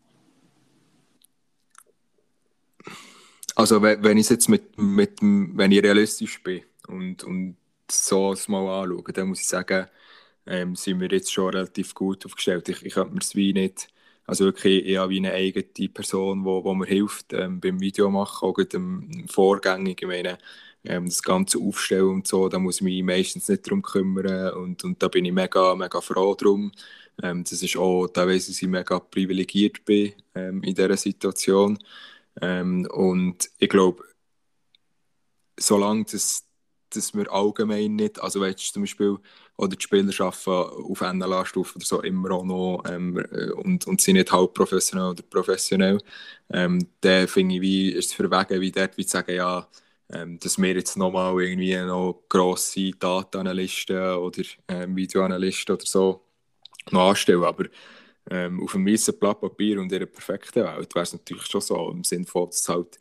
also 3.54 3.82
wenn 3.82 4.18
ich 4.18 4.30
jetzt 4.30 4.48
mit, 4.48 4.78
mit 4.78 5.20
wenn 5.20 5.72
ich 5.72 5.82
realistisch 5.82 6.42
bin 6.42 6.62
und, 6.86 7.24
und 7.24 7.56
so 7.90 8.32
es 8.32 8.48
mal 8.48 8.82
anschaue, 8.82 9.12
dann 9.12 9.28
muss 9.28 9.40
ich 9.40 9.48
sagen, 9.48 9.88
ähm, 10.46 10.76
sind 10.76 11.00
wir 11.00 11.08
jetzt 11.08 11.32
schon 11.32 11.52
relativ 11.52 11.94
gut 11.94 12.24
aufgestellt. 12.24 12.68
Ich, 12.68 12.84
ich 12.84 12.94
könnte 12.94 13.12
mir 13.12 13.20
das 13.20 13.34
wie 13.34 13.52
nicht, 13.52 13.88
also 14.28 14.44
wirklich 14.44 14.86
eher 14.86 15.08
wie 15.10 15.18
eine 15.18 15.32
eigene 15.32 15.88
Person, 15.88 16.44
wo, 16.44 16.62
wo 16.64 16.74
mir 16.74 16.86
hilft 16.86 17.32
ähm, 17.32 17.60
beim 17.60 17.80
Videomachen, 17.80 18.48
auch 18.48 18.62
dem 18.64 19.26
Vorgängig, 19.28 20.02
ich 20.02 20.08
meine, 20.08 20.38
ähm, 20.84 21.06
das 21.06 21.22
ganze 21.22 21.58
Aufstellen 21.58 22.08
und 22.08 22.26
so, 22.26 22.48
da 22.48 22.58
muss 22.58 22.76
ich 22.76 22.82
mich 22.82 23.02
meistens 23.02 23.48
nicht 23.48 23.66
darum 23.66 23.82
kümmern 23.82 24.52
und, 24.54 24.84
und 24.84 25.02
da 25.02 25.08
bin 25.08 25.24
ich 25.24 25.32
mega, 25.32 25.74
mega 25.74 26.00
froh 26.02 26.34
drum. 26.34 26.72
Ähm, 27.22 27.44
das 27.44 27.62
ist 27.62 27.76
auch 27.76 28.08
teilweise, 28.08 28.48
dass 28.52 28.62
ich 28.62 28.68
mega 28.68 29.00
privilegiert 29.00 29.84
bin 29.84 30.12
ähm, 30.34 30.62
in 30.62 30.74
dieser 30.74 30.96
Situation. 30.96 31.78
Ähm, 32.42 32.86
und 32.92 33.50
ich 33.58 33.68
glaube, 33.70 34.04
solange 35.58 36.04
das, 36.04 36.47
das 36.90 37.14
wir 37.14 37.30
allgemein 37.32 37.96
nicht, 37.96 38.20
also 38.20 38.40
wenn 38.40 38.56
zum 38.56 38.82
Beispiel 38.82 39.18
oder 39.56 39.76
die 39.76 39.82
Spieler 39.82 40.12
arbeiten 40.20 40.50
auf 40.84 41.00
NLA-Stufe 41.00 41.76
oder 41.76 41.84
so 41.84 42.02
immer 42.02 42.30
auch 42.32 42.44
noch 42.44 42.82
ähm, 42.88 43.18
äh, 43.32 43.50
und, 43.50 43.86
und 43.86 44.00
sind 44.00 44.16
nicht 44.16 44.32
halb 44.32 44.54
professionell 44.54 45.10
oder 45.10 45.22
professionell, 45.22 45.98
ähm, 46.52 46.86
dann 47.00 47.28
finde 47.28 47.56
ich, 47.56 47.60
wie, 47.60 47.90
ist 47.90 48.10
es 48.10 48.14
verwegen, 48.14 48.60
wie 48.60 48.72
dort 48.72 48.96
wie 48.96 49.06
zu 49.06 49.12
sagen, 49.12 49.34
ja, 49.34 49.68
ähm, 50.10 50.38
dass 50.38 50.58
wir 50.58 50.74
jetzt 50.74 50.96
nochmal 50.96 51.40
irgendwie 51.42 51.76
noch 51.76 52.24
grosse 52.28 52.92
Datenanalysten 52.92 54.14
oder 54.14 54.42
ähm, 54.68 54.96
Videoanalysten 54.96 55.74
oder 55.74 55.86
so 55.86 56.22
noch 56.90 57.10
anstellen. 57.10 57.44
Aber 57.44 57.64
ähm, 58.30 58.62
auf 58.62 58.74
einem 58.74 58.86
weißen 58.86 59.18
Blatt 59.18 59.40
Papier 59.40 59.80
und 59.80 59.92
in 59.92 59.98
einer 59.98 60.06
perfekten 60.06 60.64
Welt 60.64 60.94
wäre 60.94 61.02
es 61.02 61.12
natürlich 61.12 61.46
schon 61.46 61.60
so, 61.60 61.90
im 61.90 62.04
Sinne 62.04 62.26
von, 62.26 62.46
dass 62.46 62.68
halt 62.68 62.98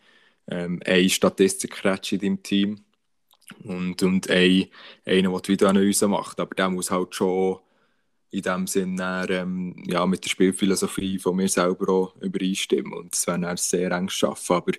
ähm, 0.47 0.81
eine 0.85 1.09
Statistik 1.09 1.83
in 2.11 2.19
deinem 2.19 2.43
Team 2.43 2.85
und, 3.63 4.01
und 4.03 4.29
ein, 4.29 4.67
einer, 5.05 5.29
der 5.31 5.41
die 5.41 5.49
Videoanalyse 5.53 6.07
macht. 6.07 6.39
Aber 6.39 6.55
der 6.55 6.69
muss 6.69 6.91
halt 6.91 7.15
schon 7.15 7.59
in 8.31 8.41
dem 8.41 8.67
Sinne 8.67 9.25
ähm, 9.29 9.75
ja, 9.87 10.05
mit 10.05 10.25
der 10.25 10.29
Spielphilosophie 10.29 11.19
von 11.19 11.35
mir 11.35 11.47
selber 11.49 11.89
auch 11.89 12.15
übereinstimmen. 12.21 12.93
Und 12.93 13.13
das 13.13 13.27
wäre 13.27 13.39
dann 13.39 13.57
sehr 13.57 13.91
eng 13.91 14.09
schaffen. 14.09 14.57
Aber 14.57 14.73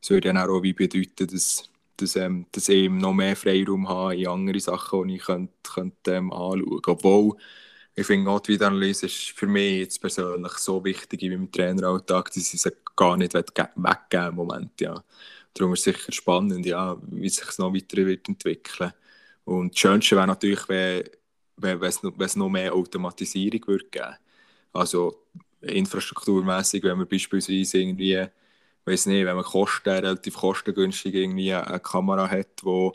es 0.00 0.10
würde 0.10 0.32
dann 0.32 0.38
auch 0.38 0.62
wie 0.62 0.72
bedeuten, 0.72 1.26
dass, 1.28 1.70
dass, 1.96 2.16
ähm, 2.16 2.46
dass 2.52 2.68
ich 2.68 2.90
noch 2.90 3.12
mehr 3.12 3.36
Freiraum 3.36 3.88
habe 3.88 4.16
in 4.16 4.26
andere 4.28 4.60
Sachen, 4.60 5.08
die 5.08 5.16
ich 5.16 5.22
könnte, 5.22 5.52
könnte, 5.62 6.12
ähm, 6.12 6.32
anschauen 6.32 6.64
könnte. 6.82 6.90
Obwohl 6.90 7.36
ich 7.94 8.06
finde 8.06 8.30
auch 8.30 8.40
die 8.40 8.54
Videoanalyse 8.54 9.06
ist 9.06 9.30
für 9.30 9.46
mich 9.46 9.78
jetzt 9.80 10.00
persönlich 10.00 10.52
so 10.54 10.84
wichtig 10.84 11.22
wie 11.22 11.26
im 11.32 11.50
Traineralltag, 11.52 12.26
dass 12.32 12.52
ich 12.52 12.60
sie 12.60 12.70
gar 12.96 13.16
nicht 13.16 13.34
weggeben 13.34 14.28
im 14.28 14.34
Moment. 14.34 14.80
Ja. 14.80 15.04
Darum 15.54 15.74
ist 15.74 15.86
es 15.86 15.94
sicher 15.96 16.12
spannend, 16.12 16.66
ja, 16.66 16.96
wie 17.02 17.28
sich 17.28 17.48
es 17.48 17.58
noch 17.58 17.74
weiter 17.74 17.98
wird 17.98 18.28
entwickeln 18.28 18.92
Und 19.44 19.74
das 19.74 19.80
Schönste 19.80 20.16
wäre 20.16 20.26
natürlich, 20.26 20.68
wenn, 20.68 21.04
wenn, 21.56 21.80
wenn, 21.80 21.88
es 21.88 22.02
noch, 22.02 22.12
wenn 22.18 22.26
es 22.26 22.36
noch 22.36 22.48
mehr 22.50 22.74
Automatisierung 22.74 23.66
würde 23.66 23.86
geben 23.90 24.16
Also 24.72 25.24
infrastrukturmäßig, 25.62 26.82
wenn 26.84 26.98
wir 26.98 27.06
beispielsweise 27.06 27.78
irgendwie 27.78 28.28
weiß 28.84 29.06
nicht, 29.06 29.24
wenn 29.26 29.36
man 29.36 29.44
Kosten, 29.44 29.88
relativ 29.90 30.36
kostengünstig 30.36 31.14
irgendwie 31.14 31.54
eine 31.54 31.80
Kamera 31.80 32.28
hat, 32.28 32.62
wo, 32.62 32.94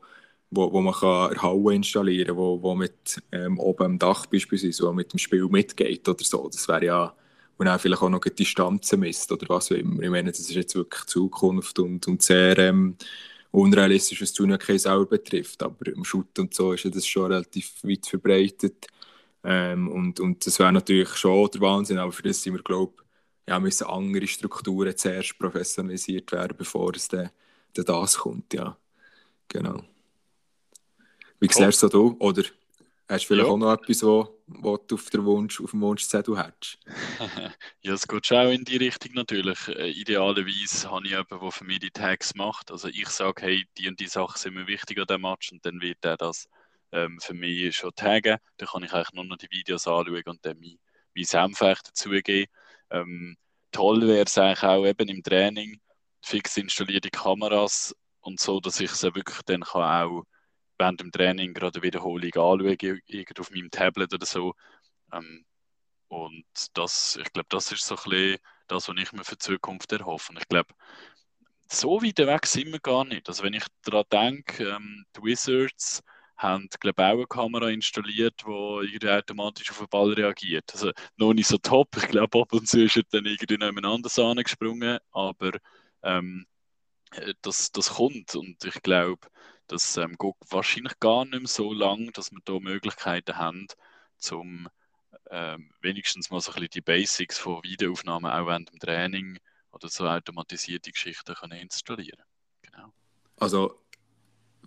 wo, 0.52 0.72
wo 0.72 0.82
man 0.82 0.93
kann 0.93 1.41
Halle 1.41 1.76
installieren 1.76 2.28
kann, 2.30 2.38
wo, 2.38 2.62
wo 2.62 2.76
mit 2.76 3.22
ähm, 3.32 3.60
oben 3.60 3.84
am 3.86 4.00
Dach 4.00 4.26
beispielsweise 4.28 4.84
wo 4.88 4.93
mit 4.93 5.13
dem 5.13 5.19
Spiel 5.19 5.48
mitgeht 5.48 6.08
oder 6.08 6.24
so. 6.24 6.50
Das 6.50 6.67
wäre 6.67 6.86
ja, 6.86 7.15
und 7.60 7.67
auch 7.67 7.80
vielleicht 7.80 8.02
auch 8.02 8.10
noch 8.10 8.22
die 8.22 8.34
Distanzen 8.34 9.02
misst 9.02 9.30
oder 9.34 9.48
was 9.50 9.72
auch 9.72 9.76
immer. 9.76 10.02
Ich 10.02 10.10
meine, 10.10 10.32
das 10.32 10.39
ist 10.39 10.52
jetzt 10.52 10.76
wirklich 10.76 11.06
Zukunft 11.06 11.78
und, 11.80 12.08
und 12.08 12.22
sehr 12.22 12.58
ähm, 12.58 12.95
unrealistisch, 13.52 14.22
was 14.22 14.32
Tunnel 14.32 14.58
selber 14.80 15.06
betrifft. 15.06 15.62
Aber 15.62 15.86
im 15.88 16.06
Shoot 16.06 16.39
und 16.39 16.54
so 16.54 16.72
ist 16.72 16.86
ja 16.86 16.89
das 16.89 17.06
schon 17.06 17.32
relativ 17.32 17.84
weit 17.84 18.08
verbreitet. 18.08 18.88
Ähm, 19.43 19.89
und, 19.89 20.22
und 20.22 20.48
das 20.48 20.58
wäre 20.58 20.72
natürlich 20.72 21.10
schon 21.15 21.50
der 21.52 21.60
Wahnsinn, 21.60 21.98
aber 21.98 22.13
für 22.13 22.24
das 22.24 22.41
sind 22.41 22.54
wir, 22.54 22.63
glaube 22.63 22.93
ich, 22.95 23.50
ja, 23.50 23.60
müssen 23.60 23.88
andere 23.88 24.26
Strukturen 24.28 24.95
zuerst 24.95 25.38
professionalisiert 25.38 26.32
werden, 26.32 26.56
bevor 26.58 26.95
es 26.95 27.10
dann, 27.10 27.30
dann 27.74 27.86
das 27.86 28.19
kommt. 28.19 28.54
Ja. 28.54 28.78
Genau. 29.50 29.84
Wie 31.41 31.50
siehst 31.52 31.84
du 31.84 32.15
Oder 32.19 32.43
hast 33.10 33.24
du 33.24 33.28
vielleicht 33.28 33.48
ja. 33.48 33.54
auch 33.54 33.58
noch 33.58 33.74
etwas, 33.74 34.04
wo, 34.04 34.41
wo 34.48 34.78
du 34.78 34.95
auf, 34.95 35.10
der 35.10 35.26
Wunsch, 35.26 35.60
auf 35.60 35.72
dem 35.72 35.82
Wunschzettel 35.82 36.38
hättest? 36.38 36.80
ja, 37.82 37.93
es 37.93 38.08
geht 38.08 38.26
schon 38.26 38.38
auch 38.38 38.52
in 38.52 38.63
die 38.63 38.78
Richtung 38.78 39.13
natürlich. 39.15 39.67
Äh, 39.67 39.89
idealerweise 39.89 40.89
habe 40.89 41.06
ich 41.06 41.12
jemanden, 41.12 41.39
der 41.39 41.52
für 41.52 41.63
mich 41.65 41.80
die 41.80 41.91
Tags 41.91 42.36
macht. 42.36 42.72
Also 42.72 42.88
ich 42.88 43.10
sage, 43.10 43.41
hey, 43.41 43.65
die 43.78 43.88
und 43.88 44.00
die 44.00 44.08
Sachen 44.08 44.38
sind 44.38 44.54
mir 44.54 44.67
wichtig 44.67 45.00
an 45.00 45.08
diesem 45.08 45.22
Match 45.22 45.52
und 45.52 45.65
dann 45.65 45.82
wird 45.82 45.98
er 46.06 46.17
das 46.17 46.48
ähm, 46.91 47.19
für 47.19 47.34
mich 47.34 47.76
schon 47.76 47.95
taggen. 47.95 48.38
Dann 48.58 48.67
kann 48.67 48.84
ich 48.84 48.93
eigentlich 48.93 49.13
nur 49.13 49.26
noch 49.26 49.38
die 49.38 49.50
Videos 49.50 49.88
anschauen 49.88 50.24
und 50.26 50.45
dann 50.45 50.60
mein, 50.60 50.78
mein 51.15 51.26
Senf 51.26 51.60
dazugeben. 51.60 52.45
Ähm, 52.91 53.38
toll 53.72 54.08
wäre 54.08 54.26
es 54.26 54.38
eigentlich 54.38 54.63
auch 54.63 54.86
eben 54.86 55.10
im 55.10 55.24
Training, 55.24 55.80
fix 56.22 56.58
installierte 56.58 57.10
Kameras 57.10 57.95
und 58.22 58.39
so, 58.39 58.60
dass 58.60 58.80
ich 58.80 58.91
sie 58.91 59.15
wirklich 59.15 59.41
dann 59.45 59.62
kann 59.62 59.82
auch 59.82 60.24
während 60.80 61.02
dem 61.02 61.12
Training 61.12 61.54
gerade 61.54 61.78
eine 61.78 61.84
Wiederholung 61.84 62.32
anschauen, 62.34 63.39
auf 63.39 63.52
meinem 63.52 63.72
Tablet 63.72 64.13
oder 64.13 64.26
so. 64.26 64.54
Ähm, 65.13 65.46
und 66.08 66.46
das, 66.74 67.18
ich 67.22 67.32
glaube, 67.34 67.50
das 67.50 67.72
ist 67.72 67.86
so 67.86 67.96
ein 67.96 68.04
bisschen 68.10 68.38
das, 68.68 68.88
was 68.88 68.96
ich 68.98 69.12
mir 69.12 69.24
für 69.24 69.36
die 69.36 69.39
Zukunft 69.39 69.92
erhoffe. 69.92 70.34
Ich 70.39 70.48
glaube, 70.48 70.74
so 71.72 72.02
weit 72.02 72.18
weg 72.20 72.46
sind 72.48 72.72
wir 72.72 72.80
gar 72.80 73.06
nicht. 73.06 73.28
Also 73.28 73.44
wenn 73.44 73.54
ich 73.54 73.65
daran 73.84 74.06
denke, 74.12 74.70
ähm, 74.70 75.06
die 75.15 75.22
Wizards 75.24 76.02
haben, 76.38 76.70
glaube 76.80 77.04
auch 77.04 77.13
eine 77.13 77.28
Kamera 77.28 77.70
installiert, 77.70 78.42
die 78.46 79.10
automatisch 79.10 79.70
auf 79.72 79.80
den 79.80 79.89
Ball 79.89 80.13
reagiert. 80.13 80.72
Also 80.74 80.92
noch 81.18 81.34
nicht 81.34 81.48
so 81.48 81.58
top. 81.58 81.89
Ich 81.98 82.08
glaube, 82.08 82.39
ab 82.42 82.54
und 82.54 82.68
zu 82.68 82.84
ist 82.84 82.96
er 82.96 83.04
dann 83.12 83.26
irgendwie 83.26 83.58
noch 83.58 83.94
anders 83.94 84.18
angesprungen, 84.18 85.00
aber 85.12 85.52
ähm, 86.04 86.46
äh, 87.12 87.34
das, 87.42 87.72
das 87.72 87.89
kommt 87.96 88.36
und 88.36 88.63
ich 88.63 88.82
glaube, 88.82 89.28
das 89.69 89.97
ähm, 89.97 90.15
geht 90.17 90.36
wahrscheinlich 90.49 90.99
gar 90.99 91.25
nicht 91.25 91.39
mehr 91.39 91.47
so 91.47 91.73
lang, 91.73 92.12
dass 92.13 92.32
wir 92.32 92.39
da 92.43 92.60
Möglichkeiten 92.60 93.38
haben, 93.38 93.67
um 94.32 94.67
ähm, 95.32 95.71
wenigstens 95.82 96.29
mal 96.29 96.41
so 96.41 96.51
ein 96.51 96.55
bisschen 96.55 96.71
die 96.71 96.82
Basics 96.82 97.38
von 97.38 97.63
Videoaufnahmen 97.63 98.32
auch 98.32 98.47
während 98.47 98.71
dem 98.71 98.79
Training 98.79 99.39
oder 99.71 99.88
so 99.88 100.08
automatisierte 100.08 100.91
Geschichten 100.91 101.36
können 101.36 101.60
installieren. 101.60 102.23
Genau. 102.62 102.93
Also 103.38 103.79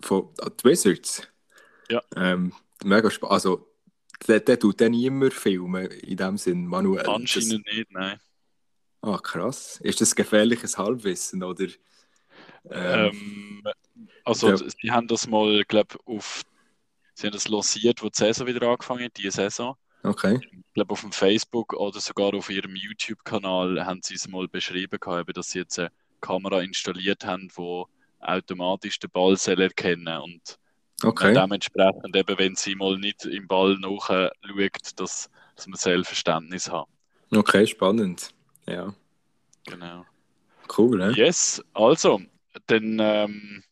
von 0.00 0.32
die 0.58 0.64
Wizards 0.64 1.28
ja. 1.92 2.00
Ähm, 2.16 2.52
mega 2.84 3.10
spannend. 3.10 3.32
Also, 3.32 3.68
der, 4.26 4.40
der 4.40 4.58
tut 4.58 4.80
dann 4.80 4.92
niemand 4.92 5.34
filmen, 5.34 5.86
in 5.86 6.16
dem 6.16 6.38
Sinn, 6.38 6.66
manuell. 6.66 7.06
Anscheinend 7.06 7.66
das... 7.66 7.74
nicht, 7.74 7.90
nein. 7.90 8.18
Ah, 9.02 9.18
krass. 9.18 9.80
Ist 9.82 10.00
das 10.00 10.14
gefährliches 10.14 10.78
Halbwissen, 10.78 11.42
oder? 11.42 11.66
Ähm, 12.70 13.62
also, 14.24 14.50
ja. 14.50 14.56
sie 14.56 14.90
haben 14.90 15.08
das 15.08 15.26
mal, 15.26 15.64
glaube 15.64 15.96
auf. 16.06 16.42
Sie 17.14 17.26
haben 17.26 17.32
das 17.32 17.48
lanciert, 17.48 18.02
wo 18.02 18.08
die 18.08 18.16
Saison 18.16 18.46
wieder 18.46 18.66
angefangen 18.66 19.04
hat, 19.04 19.16
diese 19.16 19.32
Saison. 19.32 19.76
Okay. 20.02 20.40
Ich 20.42 20.74
glaube, 20.74 20.92
auf 20.92 21.02
dem 21.02 21.12
Facebook 21.12 21.74
oder 21.74 22.00
sogar 22.00 22.34
auf 22.34 22.48
ihrem 22.48 22.74
YouTube-Kanal 22.74 23.84
haben 23.84 24.00
sie 24.02 24.14
es 24.14 24.26
mal 24.26 24.48
beschrieben, 24.48 24.98
gehabt, 24.98 25.36
dass 25.36 25.50
sie 25.50 25.60
jetzt 25.60 25.78
eine 25.78 25.90
Kamera 26.20 26.62
installiert 26.62 27.24
haben, 27.26 27.48
die 27.56 27.84
automatisch 28.20 28.98
den 28.98 29.10
Ball 29.10 29.36
erkennen 29.46 30.16
und 30.22 30.58
Okay. 31.04 31.34
dementsprechend, 31.34 32.14
eben, 32.14 32.38
wenn 32.38 32.54
sie 32.54 32.74
mal 32.76 32.96
nicht 32.96 33.24
im 33.24 33.48
Ball 33.48 33.76
nachschaut, 33.78 34.32
dass, 34.96 35.30
dass 35.56 35.66
wir 35.66 35.76
Selbstverständnis 35.76 36.70
haben. 36.70 36.90
Okay, 37.34 37.66
spannend. 37.66 38.30
Ja. 38.66 38.94
Genau. 39.66 40.04
Cool, 40.76 40.98
ne? 40.98 41.12
Yes, 41.16 41.62
also, 41.74 42.20
dann 42.66 42.98
ähm, 43.00 43.64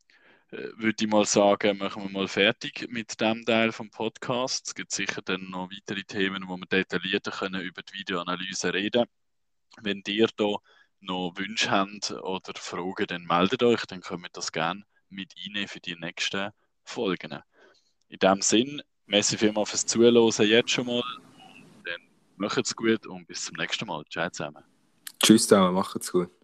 würde 0.51 1.05
ich 1.05 1.11
mal 1.11 1.25
sagen, 1.25 1.79
machen 1.79 2.03
wir 2.03 2.11
mal 2.11 2.29
fertig 2.29 2.89
mit 2.91 3.21
dem 3.21 3.45
Teil 3.45 3.73
vom 3.73 3.91
Podcast. 3.91 4.69
Es 4.69 4.75
gibt 4.75 4.91
sicher 4.91 5.23
dann 5.23 5.51
noch 5.51 5.71
weitere 5.71 6.03
Themen, 6.03 6.49
wo 6.49 6.57
wir 6.57 6.67
detaillierter 6.67 7.31
können 7.31 7.63
über 7.63 7.83
die 7.83 7.95
Videoanalyse 7.95 8.75
reden. 8.75 9.05
Wenn 9.81 10.03
ihr 10.07 10.29
da 10.37 10.57
noch 11.01 11.33
Wünsche 11.37 11.71
habt 11.71 12.11
oder 12.11 12.53
Fragen, 12.57 13.07
dann 13.07 13.25
meldet 13.25 13.63
euch, 13.63 13.87
dann 13.87 14.01
können 14.01 14.23
wir 14.23 14.31
das 14.33 14.53
gerne 14.53 14.83
mit 15.09 15.35
reinnehmen 15.37 15.69
für 15.69 15.81
die 15.81 15.97
nächsten 15.97 16.51
Folgen. 16.85 17.39
In 18.09 18.19
dem 18.19 18.43
Sinn, 18.43 18.83
merci 19.07 19.39
vielmals 19.39 19.71
fürs 19.71 19.87
Zuhören 19.87 20.49
jetzt 20.49 20.71
schon 20.71 20.87
mal. 20.87 21.03
Dann 21.85 22.01
macht's 22.37 22.75
gut 22.75 23.07
und 23.07 23.27
bis 23.27 23.45
zum 23.45 23.57
nächsten 23.57 23.87
Mal. 23.87 24.05
Ciao 24.11 24.29
zusammen. 24.31 24.65
Tschüss 25.23 25.47
zusammen, 25.47 25.75
macht's 25.75 26.11
gut. 26.11 26.40